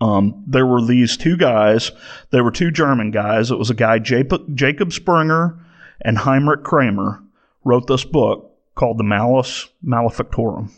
[0.00, 1.92] Um, there were these two guys
[2.30, 3.50] they were two german guys.
[3.50, 5.58] It was a guy jacob, sprenger
[6.00, 7.22] and heinrich kramer
[7.64, 10.70] wrote this book called the malleus maleficarum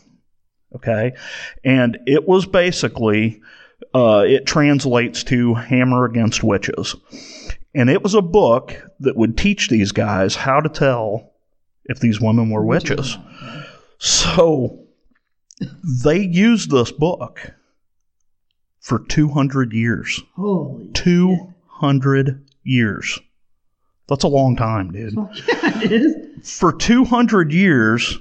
[0.75, 1.13] okay?
[1.63, 3.41] And it was basically
[3.93, 6.95] uh, it translates to hammer against witches.
[7.75, 11.33] And it was a book that would teach these guys how to tell
[11.85, 13.17] if these women were witches
[13.97, 14.79] so
[16.03, 17.53] they used this book
[18.79, 20.89] for 200 years Holy.
[20.93, 23.19] 200 years
[24.07, 25.13] that's a long time dude
[25.47, 26.59] yeah, it is.
[26.59, 28.17] for 200 years,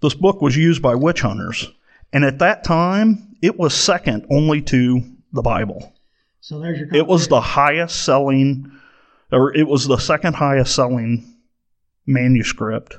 [0.00, 1.70] this book was used by witch hunters.
[2.12, 5.92] And at that time, it was second only to the Bible.
[6.40, 6.94] So there's your.
[6.94, 8.70] It was the highest selling,
[9.30, 11.36] or it was the second highest selling
[12.06, 12.96] manuscript,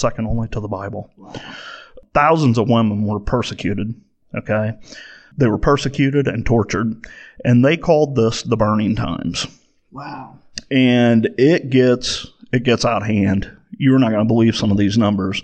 [0.00, 1.10] second only to the Bible.
[2.14, 3.94] thousands of women were persecuted.
[4.34, 4.72] Okay,
[5.36, 7.04] they were persecuted and tortured,
[7.44, 9.46] and they called this the burning times.
[9.90, 10.38] Wow.
[10.70, 13.50] And it gets it gets out of hand.
[13.76, 15.42] You're not going to believe some of these numbers.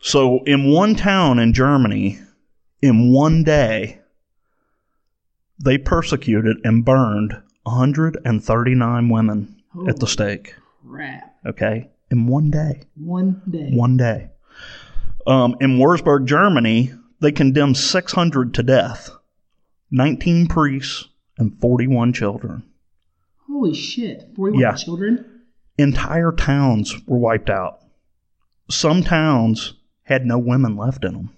[0.00, 2.18] So, in one town in Germany,
[2.82, 4.00] in one day,
[5.62, 10.54] they persecuted and burned 139 women at the stake.
[10.88, 11.36] Crap.
[11.46, 12.82] Okay, in one day.
[12.96, 13.70] One day.
[13.72, 14.30] One day.
[15.26, 19.10] Um, in Wurzburg, Germany, they condemned 600 to death,
[19.90, 22.62] 19 priests and 41 children.
[23.46, 24.30] Holy shit.
[24.36, 24.74] 41 Yeah.
[24.74, 25.24] children?
[25.76, 27.80] Entire towns were wiped out.
[28.70, 31.30] Some towns had no women left in them.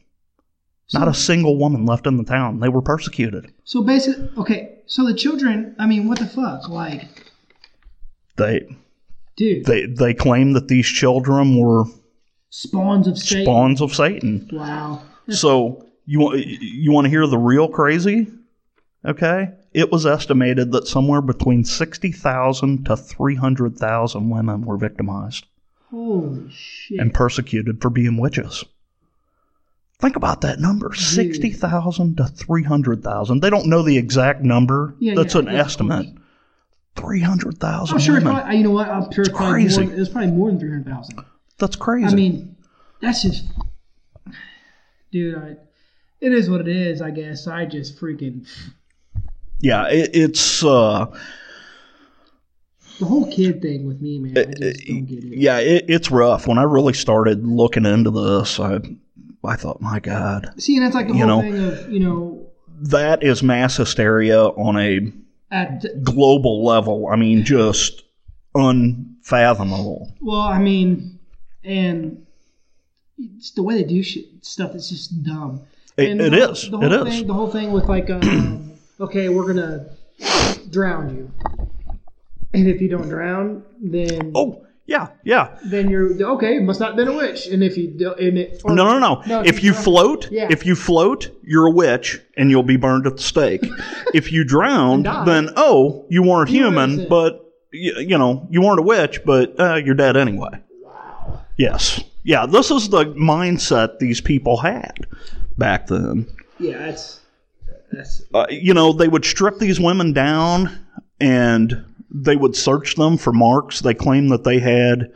[0.93, 2.59] Not a single woman left in the town.
[2.59, 3.53] They were persecuted.
[3.65, 6.69] So basically, okay, so the children, I mean, what the fuck?
[6.69, 7.31] Like,
[8.37, 8.77] They
[9.41, 11.85] dude, they they claimed that these children were
[12.51, 13.45] spawns of Satan.
[13.45, 14.49] spawns of Satan.
[14.53, 15.03] Wow.
[15.29, 18.27] So you want you want to hear the real crazy?
[19.05, 24.77] Okay, it was estimated that somewhere between sixty thousand to three hundred thousand women were
[24.77, 25.47] victimized
[25.91, 27.01] Holy shit.
[27.01, 28.65] and persecuted for being witches.
[30.01, 33.41] Think about that number: sixty thousand to three hundred thousand.
[33.41, 34.95] They don't know the exact number.
[34.99, 36.07] Yeah, That's yeah, an yeah, estimate.
[36.97, 38.89] Three hundred thousand I'm sure it's probably, you know what?
[38.89, 39.85] I'm sure it's, probably crazy.
[39.85, 41.25] more, it was probably more than 300,000.
[41.59, 42.07] That's crazy.
[42.07, 42.57] I mean,
[43.01, 43.45] that's just,
[45.13, 45.57] dude, I,
[46.21, 47.47] it is what it is, I guess.
[47.47, 48.47] I just freaking,
[49.61, 50.65] yeah, it, it's.
[50.65, 51.07] uh
[52.99, 55.39] the whole kid thing with me, man, I just don't get it.
[55.39, 56.47] Yeah, it, it's rough.
[56.47, 58.81] When I really started looking into this, I
[59.43, 62.47] I thought, my God, See, and that's like the whole know, thing of, you know,
[62.83, 65.13] that is mass hysteria on a
[65.51, 67.09] at, global level.
[67.09, 68.03] I mean, just
[68.55, 70.15] unfathomable.
[70.21, 71.19] well, I mean,
[71.65, 72.27] and
[73.19, 75.63] it's the way they do shit, stuff is just dumb.
[75.97, 76.71] It, it the- is.
[76.71, 77.27] The whole It thing, is.
[77.27, 79.87] The whole thing with like, um, okay, we're gonna
[80.71, 81.31] drown you,
[82.55, 85.57] and if you don't drown, then Oh, yeah, yeah.
[85.65, 86.59] then you're okay.
[86.59, 87.47] Must not have been a witch.
[87.47, 89.23] And if you do, and it, or- No, no, no.
[89.27, 90.49] No, if you float, Yeah.
[90.51, 93.63] if you float, you're a witch and you'll be burned at the stake.
[94.15, 98.81] if you drown, then oh, you weren't You human, but you, you know you weren't
[98.81, 100.61] a witch, but uh, you're dead anyway.
[100.83, 101.41] wow.
[101.57, 102.03] Yes.
[102.25, 105.07] Yeah, this is the mindset these people had
[105.57, 106.27] back then.
[106.59, 107.21] Yeah, that's
[107.93, 110.69] that's Uh, you know, they would strip these women down
[111.21, 113.81] and they would search them for marks.
[113.81, 115.13] They claimed that they had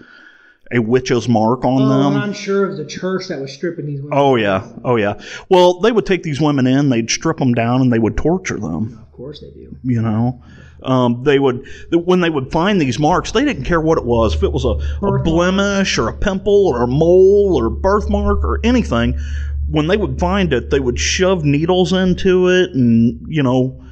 [0.72, 2.16] a witch's mark on Oh, them.
[2.20, 4.18] I'm sure of the church that was stripping these women.
[4.18, 4.66] Oh, yeah.
[4.84, 5.20] Oh, yeah.
[5.48, 8.58] Well, they would take these women in, they'd strip them down, and they would torture
[8.58, 9.76] them, Of course they do.
[9.84, 10.42] you know.
[10.82, 14.34] Um, they would when they would find these marks, they didn't care what it was.
[14.34, 14.76] If it was a,
[15.06, 19.18] a blemish or a pimple or a mole or a birthmark or anything,
[19.66, 23.82] when they would find it, they would shove needles into it, and you know,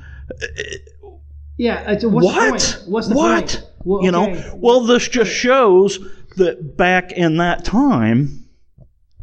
[1.63, 1.91] Yeah.
[1.93, 2.35] It's, what's what?
[2.35, 2.83] The point?
[2.89, 3.69] What's the what?
[3.85, 5.99] Well, You know, well, this just shows
[6.37, 8.47] that back in that time,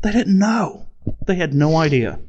[0.02, 0.88] they didn't know.
[1.28, 2.20] They had no idea.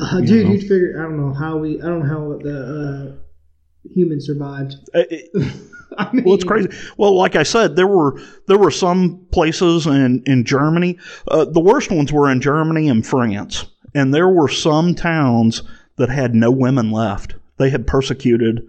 [0.00, 0.94] Uh, dude, you'd figure.
[0.98, 1.80] I don't know how we.
[1.82, 4.74] I don't know how the uh, humans survived.
[4.94, 5.30] Uh, it-
[5.98, 6.68] I mean, well, it's crazy.
[6.96, 10.96] Well, like I said, there were there were some places in in Germany.
[11.26, 15.62] Uh, the worst ones were in Germany and France, and there were some towns
[15.96, 17.34] that had no women left.
[17.56, 18.68] They had persecuted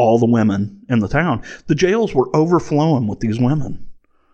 [0.00, 1.42] all the women in the town.
[1.66, 3.86] The jails were overflowing with these women.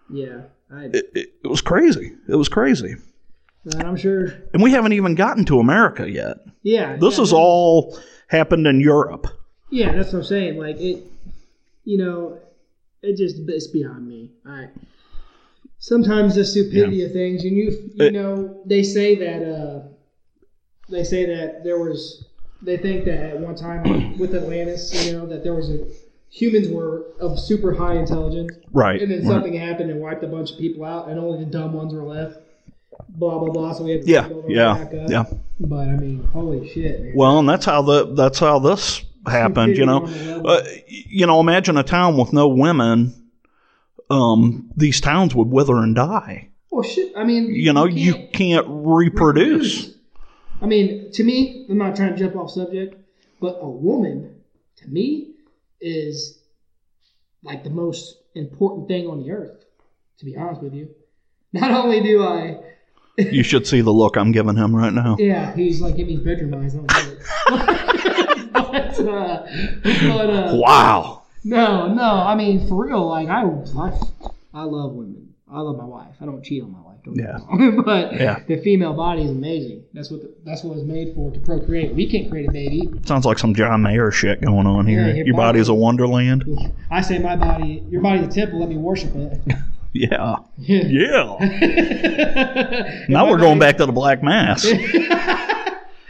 [0.08, 2.14] Yeah, I, It, it, it was crazy.
[2.28, 2.94] It was crazy.
[3.64, 4.32] and I'm sure.
[4.54, 6.36] And we haven't even gotten to America yet.
[6.62, 7.98] Yeah, This yeah, is all
[8.28, 9.26] happened in Europe.
[9.70, 10.58] Yeah, that's what I'm saying.
[10.58, 11.02] Like it,
[11.84, 12.38] you know,
[13.02, 14.30] it just it's beyond me.
[14.46, 14.68] I
[15.78, 19.82] sometimes the stupidity of things, and you you It- know, they say that uh,
[20.88, 22.25] they say that there was
[22.62, 25.86] they think that at one time with Atlantis, you know, that there was a
[26.30, 29.00] humans were of super high intelligence, Right.
[29.00, 29.28] and then right.
[29.28, 32.02] something happened and wiped a bunch of people out, and only the dumb ones were
[32.02, 32.38] left.
[33.10, 33.72] Blah blah blah.
[33.74, 35.10] So we had to Yeah, yeah, back up.
[35.10, 35.24] yeah.
[35.60, 37.12] But I mean, holy shit, man.
[37.14, 39.76] Well, and that's how the that's how this happened.
[39.76, 43.12] You know, Stupidity on the uh, you know, imagine a town with no women.
[44.08, 46.48] Um, these towns would wither and die.
[46.70, 47.12] well, shit.
[47.16, 49.95] I mean, You know, can't- you can't reproduce.
[50.60, 52.94] I mean, to me, I'm not trying to jump off subject,
[53.40, 54.36] but a woman,
[54.76, 55.32] to me,
[55.80, 56.38] is
[57.42, 59.64] like the most important thing on the earth.
[60.18, 60.88] To be honest with you,
[61.52, 62.60] not only do I,
[63.18, 65.16] You should see the look I'm giving him right now.
[65.18, 66.74] yeah, he's like, give me bedroom eyes.
[66.74, 66.86] I don't
[68.52, 69.46] but, uh,
[69.82, 71.22] but uh, Wow.
[71.44, 73.98] no, no, I mean, for real, like I, I,
[74.52, 75.34] I love women.
[75.50, 76.16] I love my wife.
[76.20, 76.85] I don't cheat on my wife.
[77.12, 77.38] Yeah.
[77.84, 78.40] but Yeah.
[78.46, 79.84] the female body is amazing.
[79.94, 81.94] That's what the, that's what it's made for to procreate.
[81.94, 82.88] We can't create a baby.
[83.04, 85.06] Sounds like some John Mayer shit going on here.
[85.08, 86.44] Yeah, your Your body's a wonderland.
[86.90, 88.58] I say my body, your body's a temple.
[88.60, 89.40] Let me worship it.
[89.92, 90.36] Yeah.
[90.58, 91.36] Yeah.
[91.40, 93.06] Yeah.
[93.08, 94.66] Now we're going back to the Black Mass.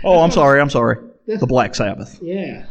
[0.03, 0.61] oh, I'm sorry.
[0.61, 0.97] I'm sorry.
[1.27, 2.19] The Black Sabbath.
[2.21, 2.67] Yeah,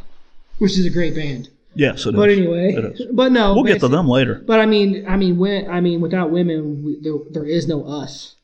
[0.57, 1.47] which is a great band.
[1.75, 2.15] Yes, it is.
[2.15, 3.07] But anyway, It is.
[3.11, 4.41] but no, We'll get to them later.
[4.45, 7.83] But I mean, I mean, when I mean, without women, we, there there is no
[7.85, 8.35] us.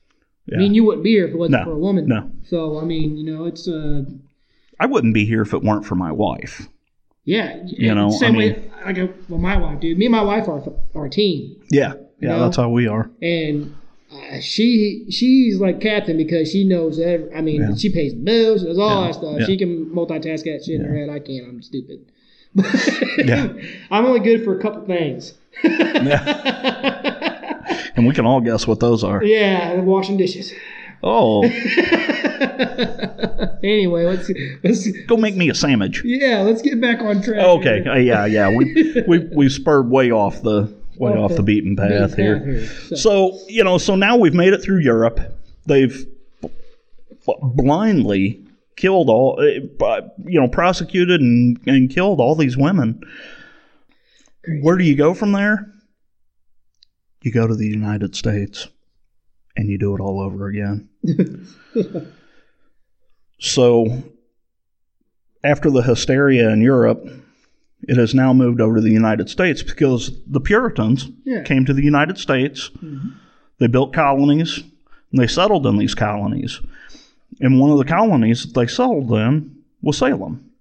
[0.47, 0.57] Yeah.
[0.57, 2.07] I mean, you wouldn't be here if it wasn't No, for a woman.
[2.07, 2.29] no.
[2.47, 4.03] So I mean, you know, it's uh,
[4.79, 6.67] I wouldn't be here if it weren't for my wife.
[7.23, 8.71] yeah, You know, same I way.
[8.83, 9.97] I go, well, my wife, dude.
[9.97, 10.61] Me and my wife are
[10.95, 11.93] are a team, Yeah.
[12.19, 12.39] Yeah, know?
[12.41, 13.09] that's how we are.
[13.21, 13.75] and
[14.13, 17.75] uh, she she's like captain because she knows every, I mean, Yeah.
[17.75, 19.41] she pays the bills, she does all Yeah, that stuff.
[19.47, 21.09] She can multitask that shit in her head.
[21.09, 21.47] I can't.
[21.47, 22.10] I'm stupid.
[22.55, 23.53] Yeah.
[23.91, 25.33] I'm only good for a couple things.
[27.95, 29.23] And we can all guess what those are.
[29.23, 30.53] Yeah, washing dishes.
[31.03, 31.43] Oh,
[33.63, 34.29] anyway, let's
[34.63, 36.03] let's go make me a sandwich.
[36.05, 37.43] yeah, let's get back on track.
[37.43, 37.83] Okay.
[37.85, 38.55] Uh, yeah, yeah.
[38.55, 42.23] We we we spurred way off the way Off off the the beaten path Beaten
[42.23, 42.37] here.
[42.39, 42.67] path here.
[42.89, 45.19] So, So you know, so now we've made it through Europe.
[45.65, 46.05] They've
[47.25, 48.39] blindly
[48.75, 53.01] killed all, uh, you know, prosecuted and, and killed all these women.
[54.43, 54.61] Crazy.
[54.63, 55.71] Where do you go from there?
[57.21, 58.67] You go to the United States,
[59.55, 60.89] and you do it all over again.
[63.43, 64.03] So,
[65.43, 67.03] after the hysteria in Europe,
[67.87, 71.41] it has now moved over to the United States because the Puritans Yeah.
[71.41, 72.69] came to the United States.
[73.57, 74.59] They built colonies
[75.11, 76.61] and they settled in these colonies.
[77.39, 80.51] And one of the colonies that they settled in was Salem,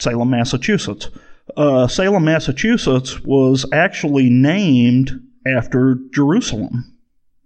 [0.00, 1.08] Salem, Massachusetts.
[1.56, 6.88] Uh, Salem, Massachusetts was actually named after Jerusalem.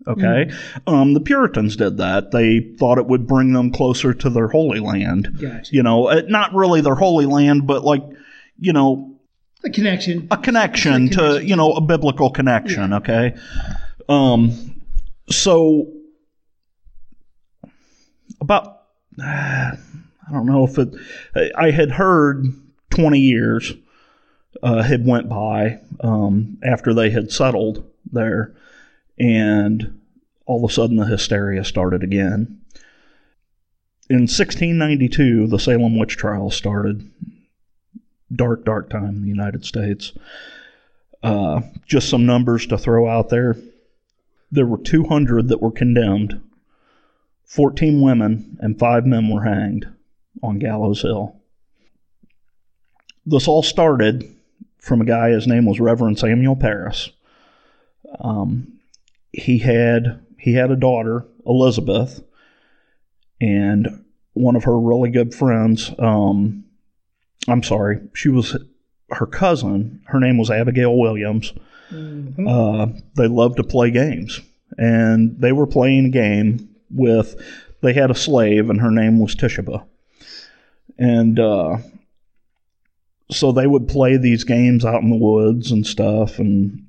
[0.07, 0.52] Okay.
[0.86, 2.30] Um, the Puritans did that.
[2.30, 5.40] They thought it would bring them closer to their Holy Land.
[5.40, 5.74] Gotcha.
[5.74, 8.04] You know, uh, not really their Holy Land, but like,
[8.61, 9.16] you know,
[9.64, 10.28] a connection.
[10.30, 13.34] a connection a to you know a biblical connection okay
[14.09, 14.52] um
[15.28, 15.92] so
[18.41, 18.82] about
[19.22, 19.76] i
[20.30, 20.89] don't know if it
[21.57, 22.45] i had heard
[22.91, 23.72] 20 years
[24.62, 28.55] uh, had went by um, after they had settled there
[29.18, 30.01] and
[30.47, 32.61] all of a sudden the hysteria started again
[34.09, 37.11] in 1692 the salem witch trials started
[38.34, 40.12] dark, dark time in the United States.
[41.22, 43.57] Uh, just some numbers to throw out there.
[44.51, 46.41] There were 200 that were condemned,
[47.47, 49.86] 14 women, and five men were hanged
[50.42, 51.36] on Gallows Hill.
[53.24, 54.24] This all started
[54.78, 57.11] from a guy, his name was Reverend Samuel Parris.
[58.20, 58.78] Um,
[59.32, 62.22] he had he had a daughter, Elizabeth,
[63.40, 66.64] and one of her really good friends, um,
[67.49, 68.57] I'm sorry, she was
[69.11, 70.03] her cousin.
[70.07, 71.53] Her name was Abigail Williams.
[71.90, 72.47] Mhm.
[72.49, 74.40] Uh, they loved to play games,
[74.78, 77.34] and they were playing a game with.
[77.82, 79.84] They had a slave, and her name was Tishaba,
[80.99, 81.78] and uh,
[83.30, 86.39] so they would play these games out in the woods and stuff.
[86.39, 86.87] And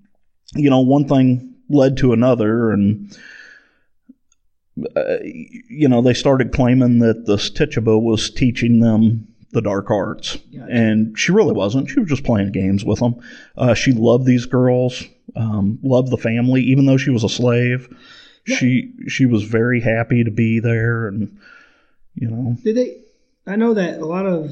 [0.56, 3.16] you know, one thing led to another, and
[4.96, 10.36] uh, you know, they started claiming that this Tishaba was teaching them the dark arts.
[10.36, 10.72] Gotcha.
[10.72, 11.90] And she really wasn't.
[11.90, 13.16] She was just playing games with them.
[13.58, 15.04] Uh, she loved these girls,
[15.36, 17.88] um, loved the family, even though she was a slave.
[18.56, 21.38] She she was very happy to be there, and
[22.16, 22.98] you know, Did they?
[23.46, 24.52] I know that a lot of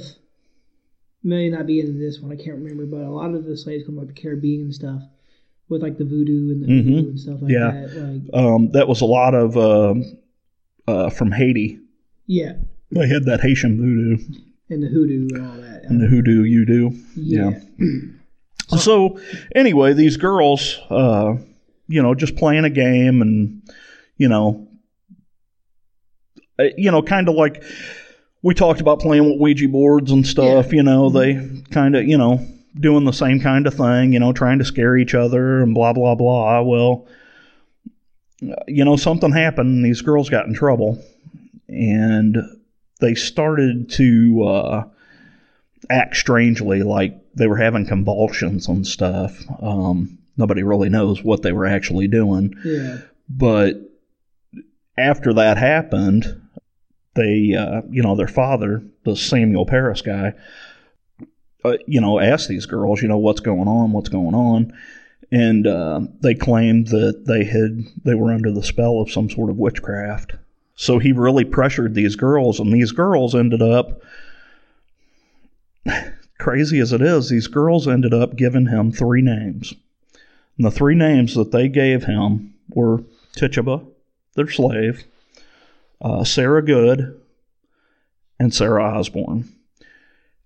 [1.24, 2.32] may not be into this one.
[2.32, 5.02] I can't remember, but a lot of the slaves come like the Caribbean and stuff
[5.70, 6.84] with like the voodoo and the Mhm.
[6.86, 7.72] voodoo and stuff like Yeah.
[7.72, 7.96] that.
[7.96, 9.96] Like, um, that was a lot of uh,
[10.88, 11.80] uh, from Haiti.
[12.28, 12.54] yeah,
[12.92, 14.24] They had that Haitian voodoo
[14.70, 15.86] and the hoodoo and all that.
[15.86, 16.94] and the hoodoo you do.
[17.16, 17.60] yeah.
[18.80, 19.20] So
[19.56, 21.36] anyway, these girls, uh,
[21.88, 23.62] you know, just playing a game and,
[24.18, 24.68] you know,
[26.60, 27.64] uh, you know, kind of like
[28.42, 32.18] we talked about playing with Ouija boards and stuff, you know, they kind of, you
[32.18, 32.46] know,
[32.80, 35.94] doing the same kind of thing, you know, trying to scare each other and blah,
[35.94, 36.62] blah, blah.
[36.62, 37.08] Well,
[38.68, 41.04] you know, something happened and these girls got in trouble
[41.68, 42.38] and
[43.00, 44.84] they started to, uh,
[45.90, 49.44] act strangely, like they were having convulsions and stuff.
[49.62, 52.54] Um, nobody really knows what they were actually doing.
[52.64, 53.00] Yeah.
[53.30, 53.76] But
[54.98, 56.42] after that happened,
[57.16, 60.34] they, uh, you know, their father, the Samuel Parris guy,
[61.64, 64.74] uh, you know, asked these girls, you know, what's going on, what's going on.
[65.32, 69.50] and uh, they claimed that they had they were under the spell of some sort
[69.50, 70.34] of witchcraft.
[70.76, 74.02] So he really pressured these girls, and these girls ended up
[76.40, 77.30] crazy as it is.
[77.30, 79.74] These girls ended up giving him three names,
[80.58, 83.04] and the three names that they gave him were
[83.36, 83.84] Tituba,
[84.36, 85.06] their slave,
[86.02, 87.20] uh, Sarah Good,
[88.40, 89.50] and Sarah Osborne.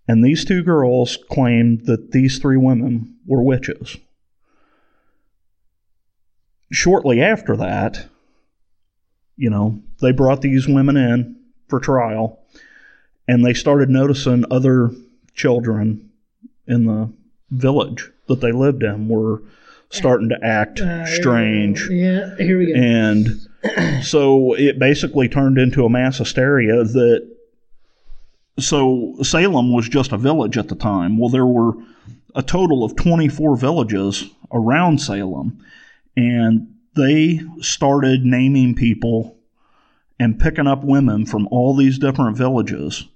[0.08, 3.98] And these two girls claimed that these three women were witches.
[6.72, 8.08] Shortly after that,
[9.38, 12.40] you know, they brought these women in for trial
[13.28, 14.92] and they started noticing other
[15.36, 16.10] children
[16.68, 17.12] in the
[17.52, 19.44] village that they lived in were
[19.90, 21.88] starting to act Uh, strange.
[21.90, 22.80] Yeah, here we go.
[22.80, 27.28] And so it basically turned into a mass hysteria that.
[28.60, 31.18] So Salem was just a village at the time.
[31.18, 31.74] Well, there were
[32.36, 35.64] a total of 24 villages around Salem,
[36.18, 39.38] and they started naming people
[40.20, 43.08] and picking up women from all these different villages.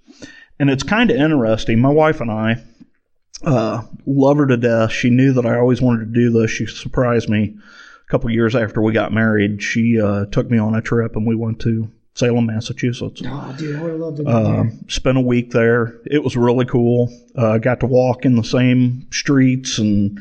[0.59, 1.82] And it's kind of interesting.
[1.82, 2.63] My wife and I
[3.44, 4.92] uh, love her to death.
[4.92, 6.52] She knew that I always wanted to do this.
[6.52, 7.56] She surprised me
[8.08, 9.62] a couple years after we got married.
[9.62, 13.22] She uh, took me on a trip, and we went to Salem, Massachusetts.
[13.26, 14.72] oh, dude, I would have loved to go Uh, there.
[14.88, 16.00] spent a week there.
[16.06, 17.12] It was really cool.
[17.36, 20.20] Uh, got to walk in the same streets and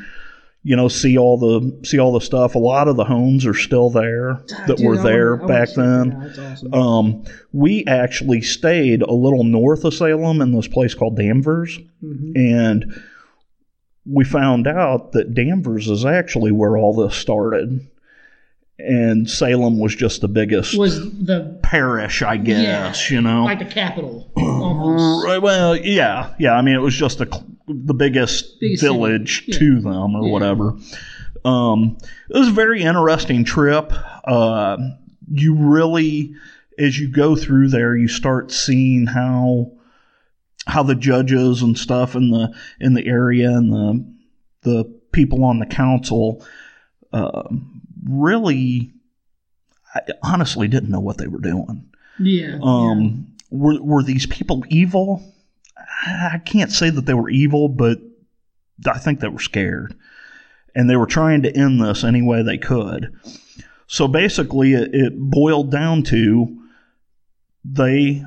[0.64, 2.54] you know see all the see all the stuff.
[2.54, 5.58] A lot of the homes are still there that Dude, were there wanna- I wanna
[5.66, 6.20] back then.
[6.20, 6.74] That's awesome.
[6.74, 12.32] Um, we actually stayed a little north of Salem in this place called Danvers, Mhm.
[12.36, 12.94] and
[14.06, 17.80] we found out that Danvers is actually where all this started,
[18.78, 23.10] and Salem was just the biggest Was the parish, I guess.
[23.10, 26.52] You know, like the capital well, yeah, yeah.
[26.54, 27.28] I mean, it was just a,
[27.72, 29.58] the biggest, Biggest village Yeah.
[29.58, 30.32] to them, or Yeah.
[30.32, 30.76] whatever.
[31.44, 31.96] Um,
[32.30, 33.92] it was a very interesting trip.
[34.24, 34.76] Uh,
[35.32, 36.34] you really,
[36.78, 39.72] as you go through there, you start seeing how
[40.66, 44.04] how the judges and stuff in the in the area and the
[44.62, 46.44] the people on the council
[47.12, 47.42] uh,
[48.08, 48.92] really,
[49.94, 51.84] I honestly didn't know what they were doing.
[52.18, 52.58] Yeah.
[52.62, 55.22] Um, were were these people evil?
[56.04, 57.98] I can't say that they were evil, but
[58.86, 59.94] I think they were scared,
[60.74, 63.14] and they were trying to end this any way they could.
[63.86, 66.58] So basically, it, it boiled down to
[67.64, 68.24] they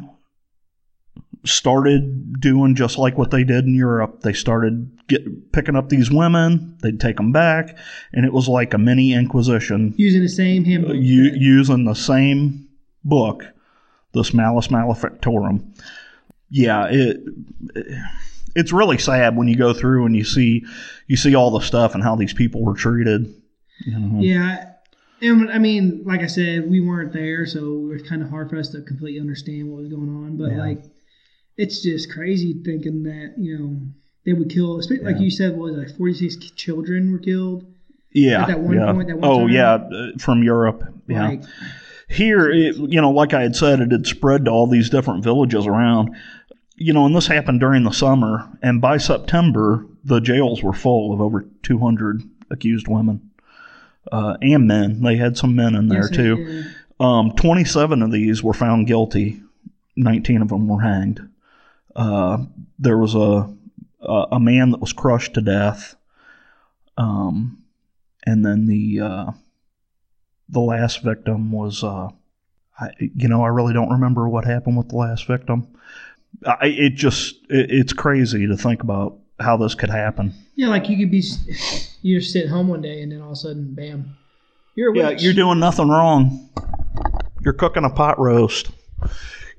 [1.44, 4.22] started doing just like what they did in Europe.
[4.22, 7.78] They started get, picking up these women, they'd take them back,
[8.14, 9.94] and it was like a mini Inquisition.
[9.98, 10.92] Using the same handbook.
[10.92, 12.68] Uh, u- using the same
[13.04, 13.46] book,
[14.14, 15.74] this Malleus Maleficarum.
[16.50, 17.18] Yeah, it,
[18.56, 20.64] it's really sad when you go through and you see
[21.08, 23.34] you see all the stuff and how these people were treated.
[23.86, 24.22] You know?
[24.22, 24.72] Yeah.
[25.22, 28.50] And I mean, like I said, we weren't there, so it was kind of hard
[28.50, 30.38] for us to completely understand what was going on.
[30.38, 30.60] But Yeah.
[30.60, 30.84] like,
[31.58, 33.82] it's just crazy thinking that you know
[34.26, 35.22] they would kill, especially like Yeah.
[35.24, 37.66] you said, what was like forty six children were killed.
[38.14, 38.92] Yeah, At that one yeah.
[38.94, 39.50] point, that one oh time?
[39.50, 40.84] yeah, uh, from Europe.
[41.08, 41.44] Yeah, Like,
[42.16, 45.24] here, it, you know, like I had said, it had spread to all these different
[45.24, 46.16] villages around.
[46.76, 51.14] You know, and this happened during the summer, and by September, the jails were full
[51.14, 53.32] of over 200 accused women
[54.12, 55.02] uh, and men.
[55.02, 56.64] They had some men in there too.
[57.00, 59.42] Um, 27 of these were found guilty.
[59.96, 61.22] 19 of them were hanged.
[61.96, 62.40] Uh,
[62.78, 63.54] there was a,
[64.02, 65.96] a a man that was crushed to death.
[66.98, 67.64] Um,
[68.26, 69.32] and then the uh,
[70.50, 72.10] the last victim was, uh,
[72.80, 75.68] I, you know, I really don't remember what happened with the last victim.
[76.46, 80.34] I, it just it, it's crazy to think about how this could happen.
[80.56, 81.24] Yeah, like you could be,
[82.02, 84.16] you just sit home one day and then all of a sudden, bam,
[84.76, 85.22] you're a Yeah, witch.
[85.24, 86.50] you're doing nothing wrong.
[87.42, 88.70] You're cooking a pot roast.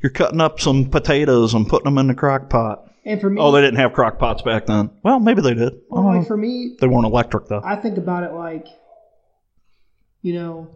[0.03, 2.91] You're cutting up some potatoes and putting them in the crock pot.
[3.05, 4.91] and for me, Oh, they didn't have crock pots back then.
[5.03, 5.81] Well, maybe they did.
[5.89, 7.63] Well, like for me, They weren't electric though.
[7.65, 8.67] I think about it like,
[10.23, 10.69] you know,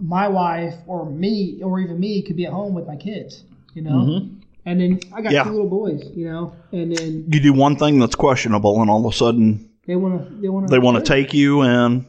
[0.00, 3.44] my wife or me or even me could be at home with my kids,
[3.74, 4.30] you know, Mhm.
[4.66, 5.44] and then I got Yeah.
[5.44, 9.06] two little boys, you know, and then You do one thing that's questionable, and all
[9.06, 12.06] of a sudden they want to they want to they want to take you in.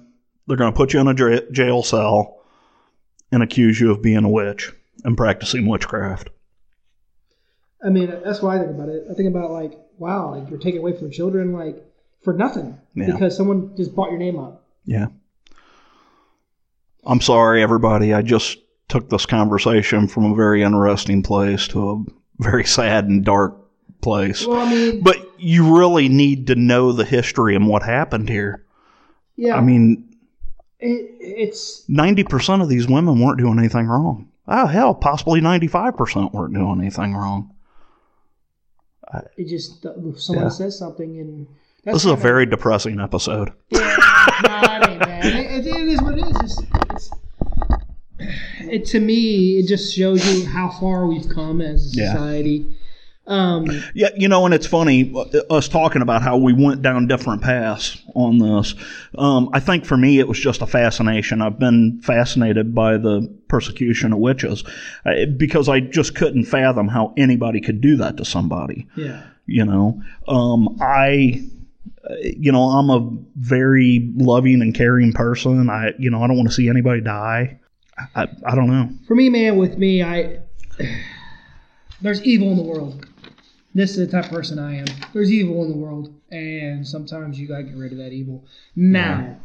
[0.47, 2.37] They're going to put you in a jail cell
[3.31, 4.71] and accuse you of being a witch
[5.03, 6.29] and practicing witchcraft.
[7.83, 9.05] I mean, that's why I think about it.
[9.09, 11.83] I think about like, wow, like you're taking away from children, like
[12.23, 13.11] for nothing Yeah.
[13.11, 14.63] because someone just brought your name up.
[14.85, 15.07] Yeah.
[17.05, 18.13] I'm sorry, everybody.
[18.13, 22.03] I just took this conversation from a very interesting place to a
[22.43, 23.55] very sad and dark
[24.01, 24.45] place.
[24.45, 28.65] Well, I mean, But you really need to know the history and what happened here.
[29.35, 30.15] Yeah, I mean,
[30.79, 34.29] it, it's ninety percent of these women weren't doing anything wrong.
[34.47, 37.53] Oh hell, possibly ninety-five percent weren't doing anything wrong.
[39.37, 40.49] it just uh, someone Yeah.
[40.49, 41.47] says something and
[41.86, 43.53] that's This is a very depressing episode.
[43.69, 43.95] Yeah,
[44.43, 45.25] nah, it bad.
[45.25, 46.36] It, it, it is what it is.
[46.41, 46.61] It's,
[46.91, 47.09] it's,
[48.61, 52.11] it to me, it just shows you how far we've come as a Yeah.
[52.11, 52.65] society.
[53.27, 53.65] Um,
[53.95, 57.41] Yeah, you know, and it's funny uh, us talking about how we went down different
[57.41, 58.75] paths on this.
[59.17, 61.41] Um, I think for me, it was just a fascination.
[61.41, 64.63] I've been fascinated by the persecution of witches
[65.07, 68.86] uh, because I just couldn't fathom how anybody could do that to somebody.
[68.95, 71.43] yeah, You know, um, I,
[72.37, 75.69] you know, I'm a very loving and caring person.
[75.69, 77.59] I, you know, I don't want to see anybody die.
[78.15, 78.89] I, I don't know.
[79.07, 80.39] for me, man, with me, I
[82.01, 83.07] there's evil in the world.
[83.73, 84.85] This is the type of person I am.
[85.13, 88.45] There's evil in the world, and sometimes you gotta get rid of that evil.
[88.75, 89.37] Now,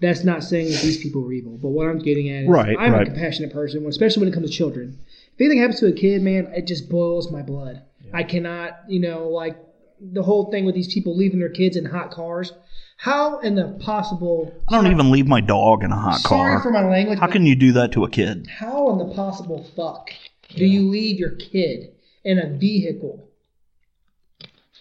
[0.00, 2.76] that's not saying that these people are evil, but what I'm getting at is Right,
[2.78, 3.02] I'm right.
[3.02, 4.98] a compassionate person, especially when it comes to children.
[5.34, 7.82] If anything happens to a kid, man, it just boils my blood.
[8.12, 9.56] I cannot, you know, like
[10.00, 12.52] the whole thing with these people leaving their kids in hot cars.
[12.96, 14.52] How in the possible?
[14.68, 16.62] I don't even leave my dog in a hot Sorry car.
[16.62, 17.18] for my language.
[17.18, 18.46] How but can you do that to a kid?
[18.46, 20.10] how in the possible fuck
[20.54, 21.92] do you leave your kid
[22.24, 23.28] in a vehicle?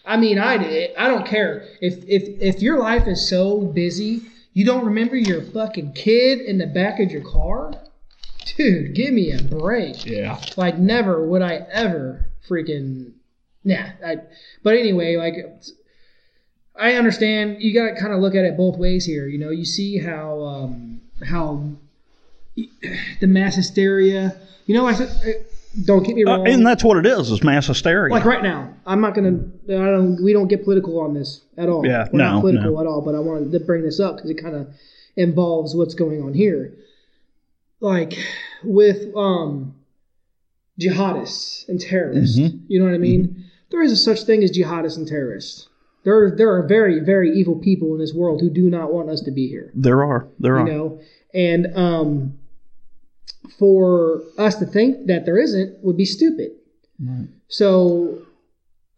[0.06, 0.96] I mean, I did.
[0.96, 4.22] I don't care if if if your life is so busy,
[4.54, 7.74] you don't remember your fucking kid in the back of your car.
[8.58, 10.06] Dude, give me a break.
[10.06, 10.40] Yeah.
[10.58, 13.14] Like, never would I ever freaking.
[13.64, 13.86] Nah.
[14.06, 14.18] I,
[14.64, 15.36] but anyway, like,
[16.80, 17.62] I understand.
[17.62, 19.28] You got to kind of look at it both ways here.
[19.28, 21.64] You know, you see how um, how
[22.56, 24.36] the mass hysteria.
[24.66, 25.46] You know, I said, I-
[25.86, 26.48] don't get me Uh, wrong.
[26.48, 28.14] and that's what it is, is mass hysteria.
[28.14, 29.40] like right now, I'm not gonna.
[29.68, 30.24] I don't.
[30.24, 31.84] We don't get political on this at all.
[31.86, 32.80] Yeah, we're no, not political no.
[32.82, 33.02] at all.
[33.02, 34.68] But I wanted to bring this up because it kind of
[35.16, 36.74] involves what's going on here.
[37.80, 38.14] Like
[38.64, 39.74] with um,
[40.80, 42.38] jihadists and terrorists.
[42.38, 42.62] Mhm.
[42.68, 43.46] You know what I mean?
[43.74, 45.68] There is a such thing as jihadists and terrorists.
[46.06, 49.20] There, there are very, very evil people in this world who do not want us
[49.22, 50.28] to be here There are.
[50.40, 50.68] There you are.
[50.68, 51.00] know
[51.34, 52.38] and um
[53.60, 56.52] for us to think that there isn't would be stupid
[57.00, 57.28] Right.
[57.48, 58.20] so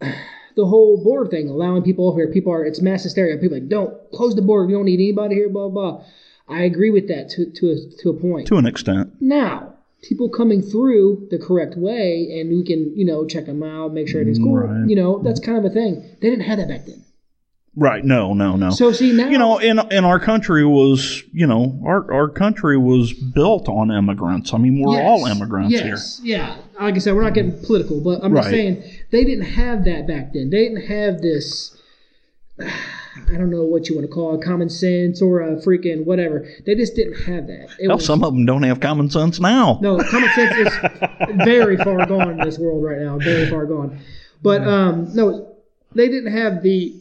[0.01, 3.61] the whole border thing allowing people over here people are it's mass hysteria people are
[3.61, 6.03] like don't close the border you don't need anybody here blah blah
[6.49, 9.13] i agree with that to, to, a, to a point To an extent.
[9.21, 13.93] now people coming through the correct way and we can you know check them out
[13.93, 14.87] make sure everything's cool Right.
[14.89, 17.01] you know that's kind of a thing they didn't have that back then
[17.77, 18.05] Right.
[18.05, 18.69] No, no, no.
[18.69, 22.77] so see now you know, in in our country was, you know, our our country
[22.77, 24.53] was built on immigrants.
[24.53, 25.87] I mean, we're Yes, all immigrants here.
[25.87, 26.55] yes, Yeah.
[26.79, 28.81] Like I said, we're not getting political, but I'm just saying
[29.11, 30.51] they didn't have that back then.
[30.51, 31.74] They didn't have this.
[33.27, 36.47] I don't know what you want to call it, common sense or a freaking whatever.
[36.65, 37.69] They just didn't have that.
[37.79, 37.87] It.
[37.87, 39.79] Hell, was, some of them don't have common sense now.
[39.81, 40.73] no, common sense is
[41.43, 43.17] very far gone in this world right now.
[43.17, 43.99] Very far gone.
[44.41, 45.55] But um, no,
[45.93, 46.95] they didn't have the.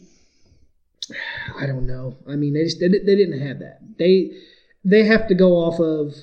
[1.59, 2.17] I don't know.
[2.27, 3.79] I mean, they just they, they didn't have that.
[3.97, 4.31] They
[4.83, 6.15] they have to go off of.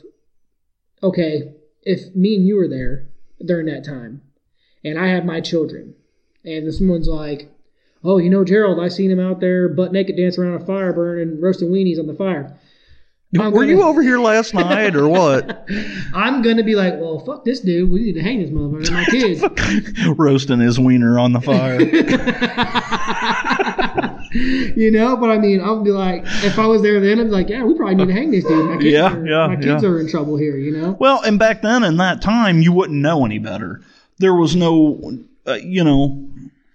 [1.02, 1.52] Okay,
[1.82, 3.08] if me and you were there
[3.44, 4.22] during that time,
[4.84, 5.94] and I have my children,
[6.44, 7.50] and someone's like,
[8.04, 10.92] "Oh, you know, Gerald, I seen him out there butt naked dancing around a fire,
[10.92, 12.54] burning roasting weenies on the fire."
[13.38, 15.66] I'm Were gonna- you over here last night or what?
[16.14, 17.90] I'm gonna be like, well, fuck this dude.
[17.90, 18.88] We need to hang this motherfucker.
[18.88, 19.42] And my kids.
[20.18, 21.80] Roasting his wiener on the fire.
[24.76, 27.30] you know, but I mean, I'll be like, if I was there then, I'd be
[27.30, 28.66] like, yeah, we probably need to hang this dude.
[28.68, 29.88] My kids, Yeah, are, yeah, my kids yeah.
[29.88, 30.56] are in trouble here.
[30.56, 30.96] You know.
[30.98, 33.80] Well, and back then in that time, you wouldn't know any better.
[34.18, 35.00] There was no,
[35.46, 36.28] uh, you know,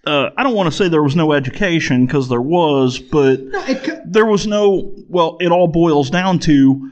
[0.08, 4.02] uh, I don't want to say there was no education because there was, but No,
[4.06, 4.94] there was no.
[5.10, 6.92] Well, it all boils down to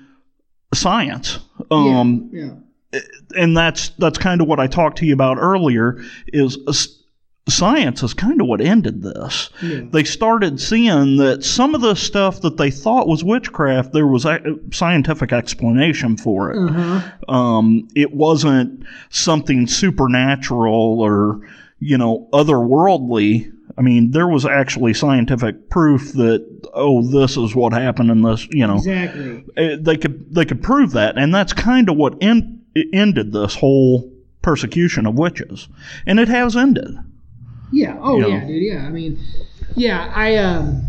[0.74, 1.40] science.
[1.72, 3.00] Um, yeah.
[3.38, 6.04] and that's that's kind of what I talked to you about earlier.
[6.28, 6.74] Is uh,
[7.48, 9.50] science is kind of what ended this.
[9.62, 9.82] Yeah.
[9.92, 14.26] They started seeing that some of the stuff that they thought was witchcraft, there was
[14.26, 14.40] a
[14.72, 16.58] scientific explanation for it.
[16.58, 17.32] Uh huh.
[17.34, 21.40] Um, it wasn't something supernatural or
[21.90, 23.52] you know otherworldly.
[23.78, 26.42] I mean, there was actually scientific proof that
[26.74, 28.48] oh, this is what happened in this.
[28.52, 29.44] You know, Exactly.
[29.58, 32.62] uh, they could they could prove that, and that's kind of what en-
[32.94, 34.12] ended this whole
[34.42, 35.68] persecution of witches,
[36.06, 36.88] and it has ended.
[37.72, 37.98] Yeah.
[38.02, 38.48] Oh You yeah, know.
[38.48, 38.64] dude.
[38.64, 38.86] Yeah.
[38.86, 39.20] I mean,
[39.76, 40.12] yeah.
[40.16, 40.84] I um,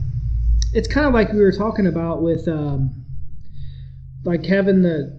[0.73, 3.05] it's kind of like we were talking about with um,
[4.25, 5.19] like having the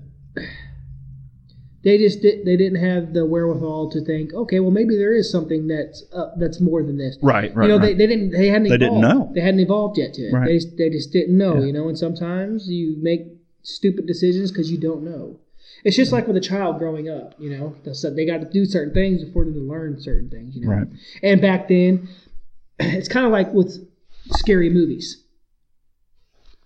[1.88, 5.32] They just did, they didn't have the wherewithal to think, okay, well maybe there is
[5.32, 7.18] something that's uh, that's more than this.
[7.22, 7.64] Right, right.
[7.64, 7.98] you know, right.
[7.98, 9.02] they, they didn't they hadn't They evolved.
[9.04, 9.32] didn't know.
[9.34, 10.34] They hadn't evolved yet to it.
[10.34, 10.48] Right.
[10.48, 11.56] They just, they just didn't know.
[11.60, 11.68] Yeah.
[11.68, 13.22] You know, and sometimes you make
[13.64, 15.40] stupid decisions because you don't know.
[15.86, 17.36] It's just like with a child growing up.
[17.40, 20.58] You know, they got to do certain things before they learn certain things.
[20.58, 20.88] You know, Right.
[21.24, 22.10] and back then,
[22.80, 23.88] it's kind of like with
[24.32, 25.24] scary movies.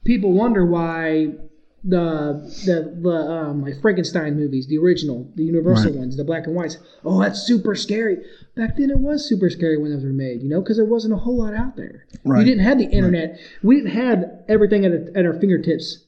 [0.04, 1.28] People wonder why
[1.84, 2.34] the
[2.66, 6.00] the the um, like Frankenstein movies, the original, the Universal Right.
[6.00, 6.78] ones, the black and whites.
[7.04, 8.18] Oh, that's super scary.
[8.56, 10.42] Back then, it was super scary when those were made.
[10.44, 12.06] You know, because there wasn't a whole lot out there.
[12.24, 12.46] You Right.
[12.46, 13.40] didn't have the internet.
[13.64, 16.06] We didn't have everything at, at our fingertips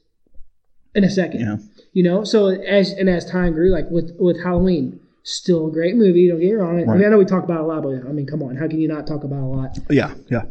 [0.93, 1.39] in a second.
[1.41, 1.57] Yeah.
[1.93, 5.95] You know, so as and as time grew, like with with Halloween, still a great
[5.95, 6.27] movie.
[6.29, 6.87] Don't get me wrong.
[6.87, 8.67] I mean, I know we talk about a lot, but I mean, come on, how
[8.67, 9.77] can you not talk about a lot?
[9.89, 10.43] Yeah, yeah,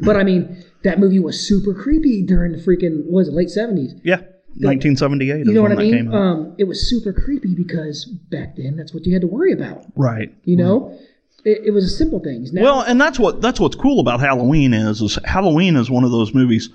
[0.00, 3.50] But I mean, that movie was super creepy during the freaking what was it late
[3.50, 3.94] seventies.
[4.02, 4.22] yeah.
[4.56, 6.14] 1978 You know when what I mean?
[6.14, 9.84] Um, it was super creepy because back then that's what you had to worry about.
[9.96, 10.32] right.
[10.44, 10.98] You know,
[11.44, 12.52] it, it was simple things.
[12.52, 16.04] Now, Well, and that's what that's what's cool about Halloween is is Halloween is one
[16.04, 16.70] of those movies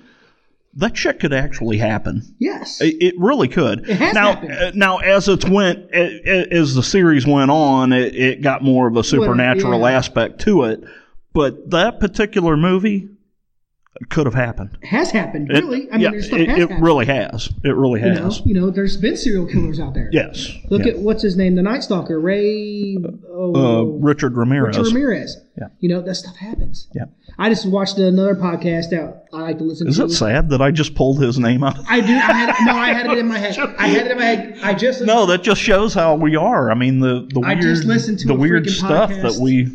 [0.76, 2.22] that shit could actually happen.
[2.38, 3.90] yes, It, it really could.
[3.90, 8.16] It has now, uh, now as it went, a- as the series went on, it,
[8.16, 9.92] it got more of a supernatural yeah.
[9.98, 10.84] aspect to it.
[11.34, 13.10] But that particular movie
[14.08, 14.78] could have happened.
[14.84, 15.52] has happened.
[15.52, 17.50] It- Really, I mean, yeah, there's stuff it, has it really has.
[17.66, 18.42] It really you know, has.
[18.46, 20.10] you know, there's been serial killers out there.
[20.14, 20.50] Yes.
[20.70, 20.94] Look Yeah.
[20.94, 22.98] at what's his name, the Night Stalker, Ray.
[23.04, 24.78] uh, Oh, Richard Ramirez.
[24.78, 25.38] Richard Ramirez.
[25.58, 25.68] Yeah.
[25.80, 26.88] You know, that stuff happens.
[26.96, 27.06] Yeah.
[27.38, 30.06] I just watched another podcast that I like to listen Is to.
[30.06, 31.78] it sad that I just pulled his name out?
[31.90, 32.14] I do.
[32.14, 32.72] I had no.
[32.74, 33.58] I had it in my head.
[33.80, 34.60] I had it in my head.
[34.64, 36.70] I just No, that just shows how we are.
[36.72, 39.22] I mean, the the weird, just listened to the weird stuff podcast.
[39.22, 39.70] that we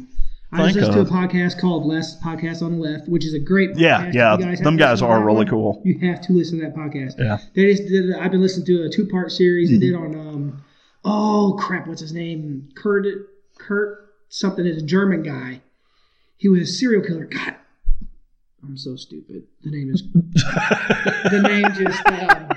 [0.55, 1.09] I think listened of.
[1.09, 3.79] to a podcast called Last Podcast on the Left, which is a great podcast.
[3.81, 5.83] Yeah, yeah, guys them guys are really one, cool.
[5.85, 7.15] You have to listen to that podcast.
[7.19, 7.39] Yeah.
[7.55, 8.15] They just did.
[8.15, 9.81] I've been listening to a two part series Mm-hmm.
[9.81, 10.15] they did on.
[10.15, 10.65] um
[11.05, 11.87] Oh crap!
[11.87, 12.69] What's his name?
[12.75, 13.07] Kurt.
[13.59, 13.99] Kurt
[14.29, 15.61] something is a German guy.
[16.37, 17.27] He was a serial killer.
[17.27, 17.55] God,
[18.63, 19.45] I'm so stupid.
[19.63, 20.03] The name is.
[20.13, 22.09] the name just.
[22.09, 22.49] Um,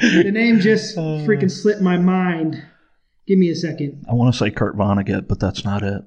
[0.00, 1.22] the name just Uh.
[1.26, 2.62] freaking slipped my mind.
[3.26, 4.04] Give me a second.
[4.10, 6.02] I want to say Kurt Vonnegut, but that's not it.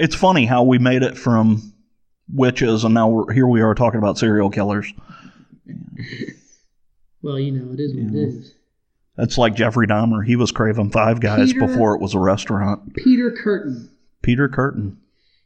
[0.00, 1.74] It's funny how we made it from
[2.32, 3.46] witches, and now we're here.
[3.46, 4.92] We are talking about serial killers.
[7.22, 8.54] Well, you know, it is what it is.
[9.16, 10.24] That's like Jeffrey Dahmer.
[10.24, 12.94] He was craving Five Guys Peter- before it was a restaurant.
[12.94, 13.88] Peter Kürten.
[14.22, 14.96] Peter Kürten.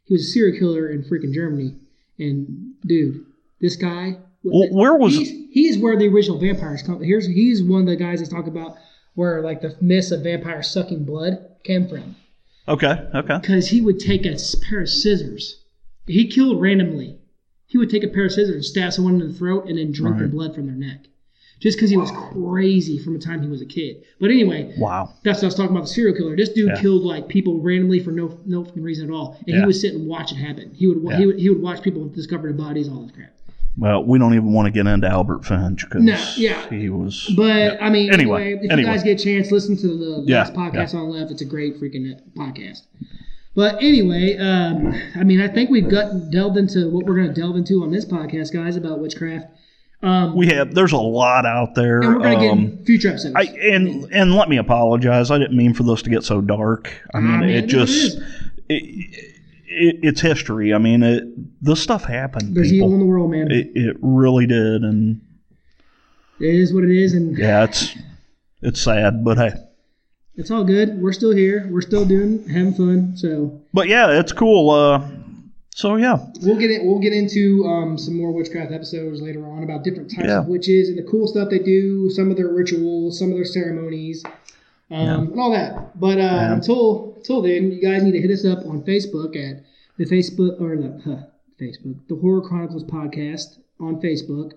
[0.05, 1.75] He was a serial killer in freaking Germany.
[2.17, 3.25] And dude,
[3.59, 4.17] this guy.
[4.43, 7.03] Well, where was- he's, he's where the original vampires come?
[7.03, 8.77] Here's he's one of the guys that's talk about
[9.15, 12.15] where like the myths of vampires sucking blood came from.
[12.67, 13.37] Okay, okay.
[13.41, 14.35] Because he would take a
[14.67, 15.63] pair of scissors.
[16.07, 17.17] He killed randomly.
[17.67, 19.91] He would take a pair of scissors and stab someone in the throat and then
[19.91, 20.31] drink the Right.
[20.31, 21.07] blood from their neck.
[21.59, 24.03] Just because he was crazy from the time he was a kid.
[24.19, 25.09] But anyway, Wow.
[25.23, 26.35] that's what I was talking about the serial killer.
[26.35, 26.81] This dude Yeah.
[26.81, 29.59] killed like people randomly for no no fucking reason at all, and Yeah.
[29.61, 30.71] he would sit and watch it happen.
[30.73, 31.17] He would, Yeah.
[31.17, 33.34] he would he would watch people discover the bodies, all this crap.
[33.77, 36.69] Well, we don't even want to get into Albert Fish because No, yeah.
[36.69, 37.31] he was.
[37.35, 38.81] But I mean, Anyway, anyway, if anyway.
[38.81, 41.31] you guys get a chance, listen to the Yeah, last podcast on the left.
[41.31, 42.83] It's a great freaking podcast.
[43.53, 47.41] But anyway, um, I mean, I think we've got delved into what we're going to
[47.41, 49.47] delve into on this podcast, guys, about witchcraft.
[50.03, 50.75] Um, we have.
[50.75, 51.99] There's a lot out there.
[52.01, 53.33] and we're going to um, get future episodes.
[53.35, 55.31] I and and let me apologize.
[55.31, 56.91] I didn't mean for this to get so dark.
[57.13, 58.19] I mean, Ah, man, it just
[58.69, 59.34] it,
[59.67, 60.73] it, it's history.
[60.73, 61.23] I mean, it
[61.63, 62.55] this stuff happened.
[62.55, 63.51] There's evil in the world, man.
[63.51, 65.21] It, it really did, and
[66.39, 67.95] it is what it is, and yeah, it's
[68.61, 69.51] it's sad, but hey,
[70.35, 71.01] it's all good.
[71.01, 71.67] We're still here.
[71.71, 73.17] We're still doing having fun.
[73.17, 74.69] So but yeah, it's cool.
[74.69, 75.07] Uh,
[75.75, 76.83] so yeah, We'll get it.
[76.85, 80.39] We'll get into um, some more witchcraft episodes later on about different types Yeah.
[80.39, 83.45] of witches and the cool stuff they do, some of their rituals, some of their
[83.45, 84.23] ceremonies,
[84.89, 85.99] um, and all that.
[85.99, 86.53] But uh, Yeah.
[86.53, 89.63] until until then, you guys need to hit us up on Facebook at
[89.97, 91.25] the Facebook or the huh,
[91.59, 94.51] Facebook, the Horror Chronicles podcast on Facebook,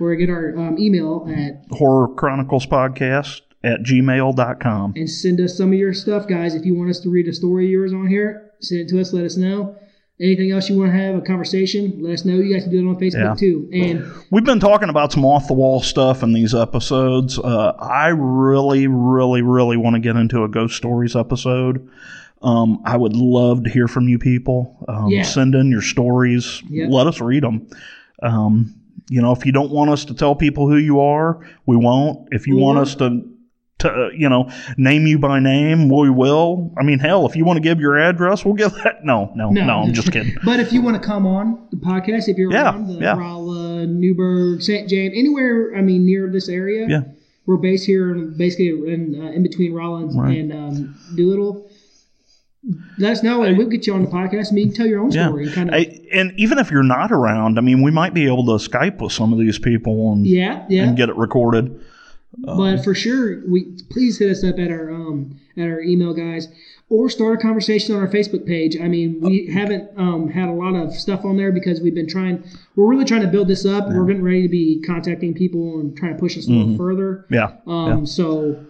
[0.00, 4.94] or get our um, email at horror chronicles podcast at gmail.com.
[4.96, 6.54] and send us some of your stuff, guys.
[6.54, 9.00] If you want us to read a story of yours on here, send it to
[9.02, 9.12] us.
[9.12, 9.76] Let us know.
[10.20, 11.98] Anything else you want to have a conversation?
[12.00, 12.34] Let us know.
[12.36, 13.34] You guys can do it on Facebook Yeah.
[13.34, 13.68] too.
[13.72, 17.36] And We've been talking about some off the wall stuff in these episodes.
[17.36, 21.88] Uh, I really, really, really want to get into a ghost stories episode.
[22.42, 24.76] Um, I would love to hear from you people.
[24.86, 25.22] Um, Yeah.
[25.22, 26.62] Send in your stories.
[26.68, 26.86] Yeah.
[26.88, 27.66] Let us read them.
[28.22, 28.72] Um,
[29.10, 32.28] you know, if you don't want us to tell people who you are, we won't.
[32.30, 33.22] If you We want us to,
[33.84, 36.72] to uh, you know, name you by name, we will.
[36.76, 39.04] I mean, hell, if you want to give your address, we'll give that.
[39.04, 39.72] No, no, no, No.
[39.82, 40.36] I'm just kidding.
[40.44, 43.16] But if you want to come on the podcast, if you're Yeah, around the yeah.
[43.16, 44.88] Rolla, Newburg, St.
[44.88, 47.02] James, anywhere, I mean, near this area, Yeah.
[47.46, 50.38] we're based here, basically in uh, in between Rollins Right.
[50.38, 51.70] and um, Doolittle.
[52.98, 55.00] Let us know, and we'll get you on the podcast, and you can tell your
[55.02, 55.26] own Yeah.
[55.28, 55.44] story.
[55.44, 58.46] And kind of, and even if you're not around, I mean, we might be able
[58.46, 60.84] to Skype with some of these people and, yeah, yeah.
[60.84, 61.78] and get it recorded.
[62.38, 66.48] But for sure, we please hit us up at our um at our email guys,
[66.88, 68.76] or start a conversation on our Facebook page.
[68.80, 72.08] I mean, we haven't um had a lot of stuff on there because we've been
[72.08, 72.44] trying.
[72.76, 73.88] We're really trying to build this up.
[73.88, 77.26] We're getting ready to be contacting people and trying to push us a little further.
[77.30, 77.56] Yeah.
[77.66, 78.64] Um, so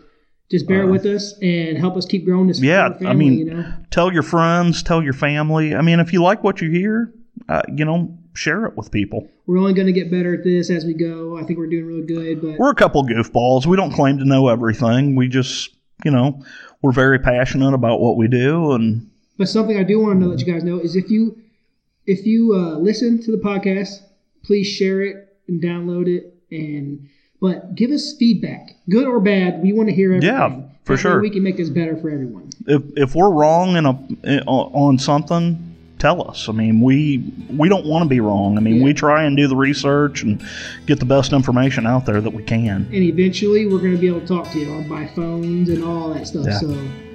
[0.51, 2.61] just bear with us and help us keep growing this.
[2.61, 5.75] Yeah, family, I mean, you know, tell your friends, tell your family.
[5.75, 7.13] I mean, if you like what you hear,
[7.49, 9.29] uh, you know, share it with people.
[9.47, 11.37] we're only going to get better at this as we go.
[11.39, 13.67] I think we're doing really good, but We're a couple goofballs.
[13.67, 15.15] We don't claim to know everything.
[15.17, 15.71] We just,
[16.05, 16.43] you know,
[16.83, 20.41] we're very passionate about what we do, and But something I do want to let
[20.41, 21.39] you guys know is if you
[22.07, 24.01] if you uh, listen to the podcast,
[24.45, 27.09] please share it and download it, and
[27.41, 29.63] but give us feedback, good or bad.
[29.63, 30.35] We want to hear everything.
[30.35, 31.21] Yeah, for That sure.
[31.21, 32.51] We can make this better for everyone.
[32.67, 35.74] if if we're wrong in a on something,
[36.05, 36.49] tell us.
[36.49, 37.25] I mean, we
[37.57, 38.59] we don't want to be wrong.
[38.59, 38.85] I mean, Yeah.
[38.85, 40.43] we try and do the research and
[40.87, 42.87] get the best information out there that we can.
[42.93, 45.83] And eventually, we're going to be able to talk to you on by phones and
[45.83, 46.45] all that stuff.
[46.47, 46.59] Yeah.
[46.59, 46.69] So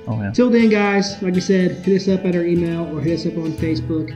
[0.08, 0.28] Oh yeah.
[0.30, 3.26] until then, guys, like I said, hit us up at our email or hit us
[3.28, 4.10] up on Facebook.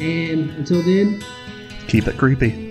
[0.00, 1.20] And until then,
[1.88, 2.69] Keep it creepy.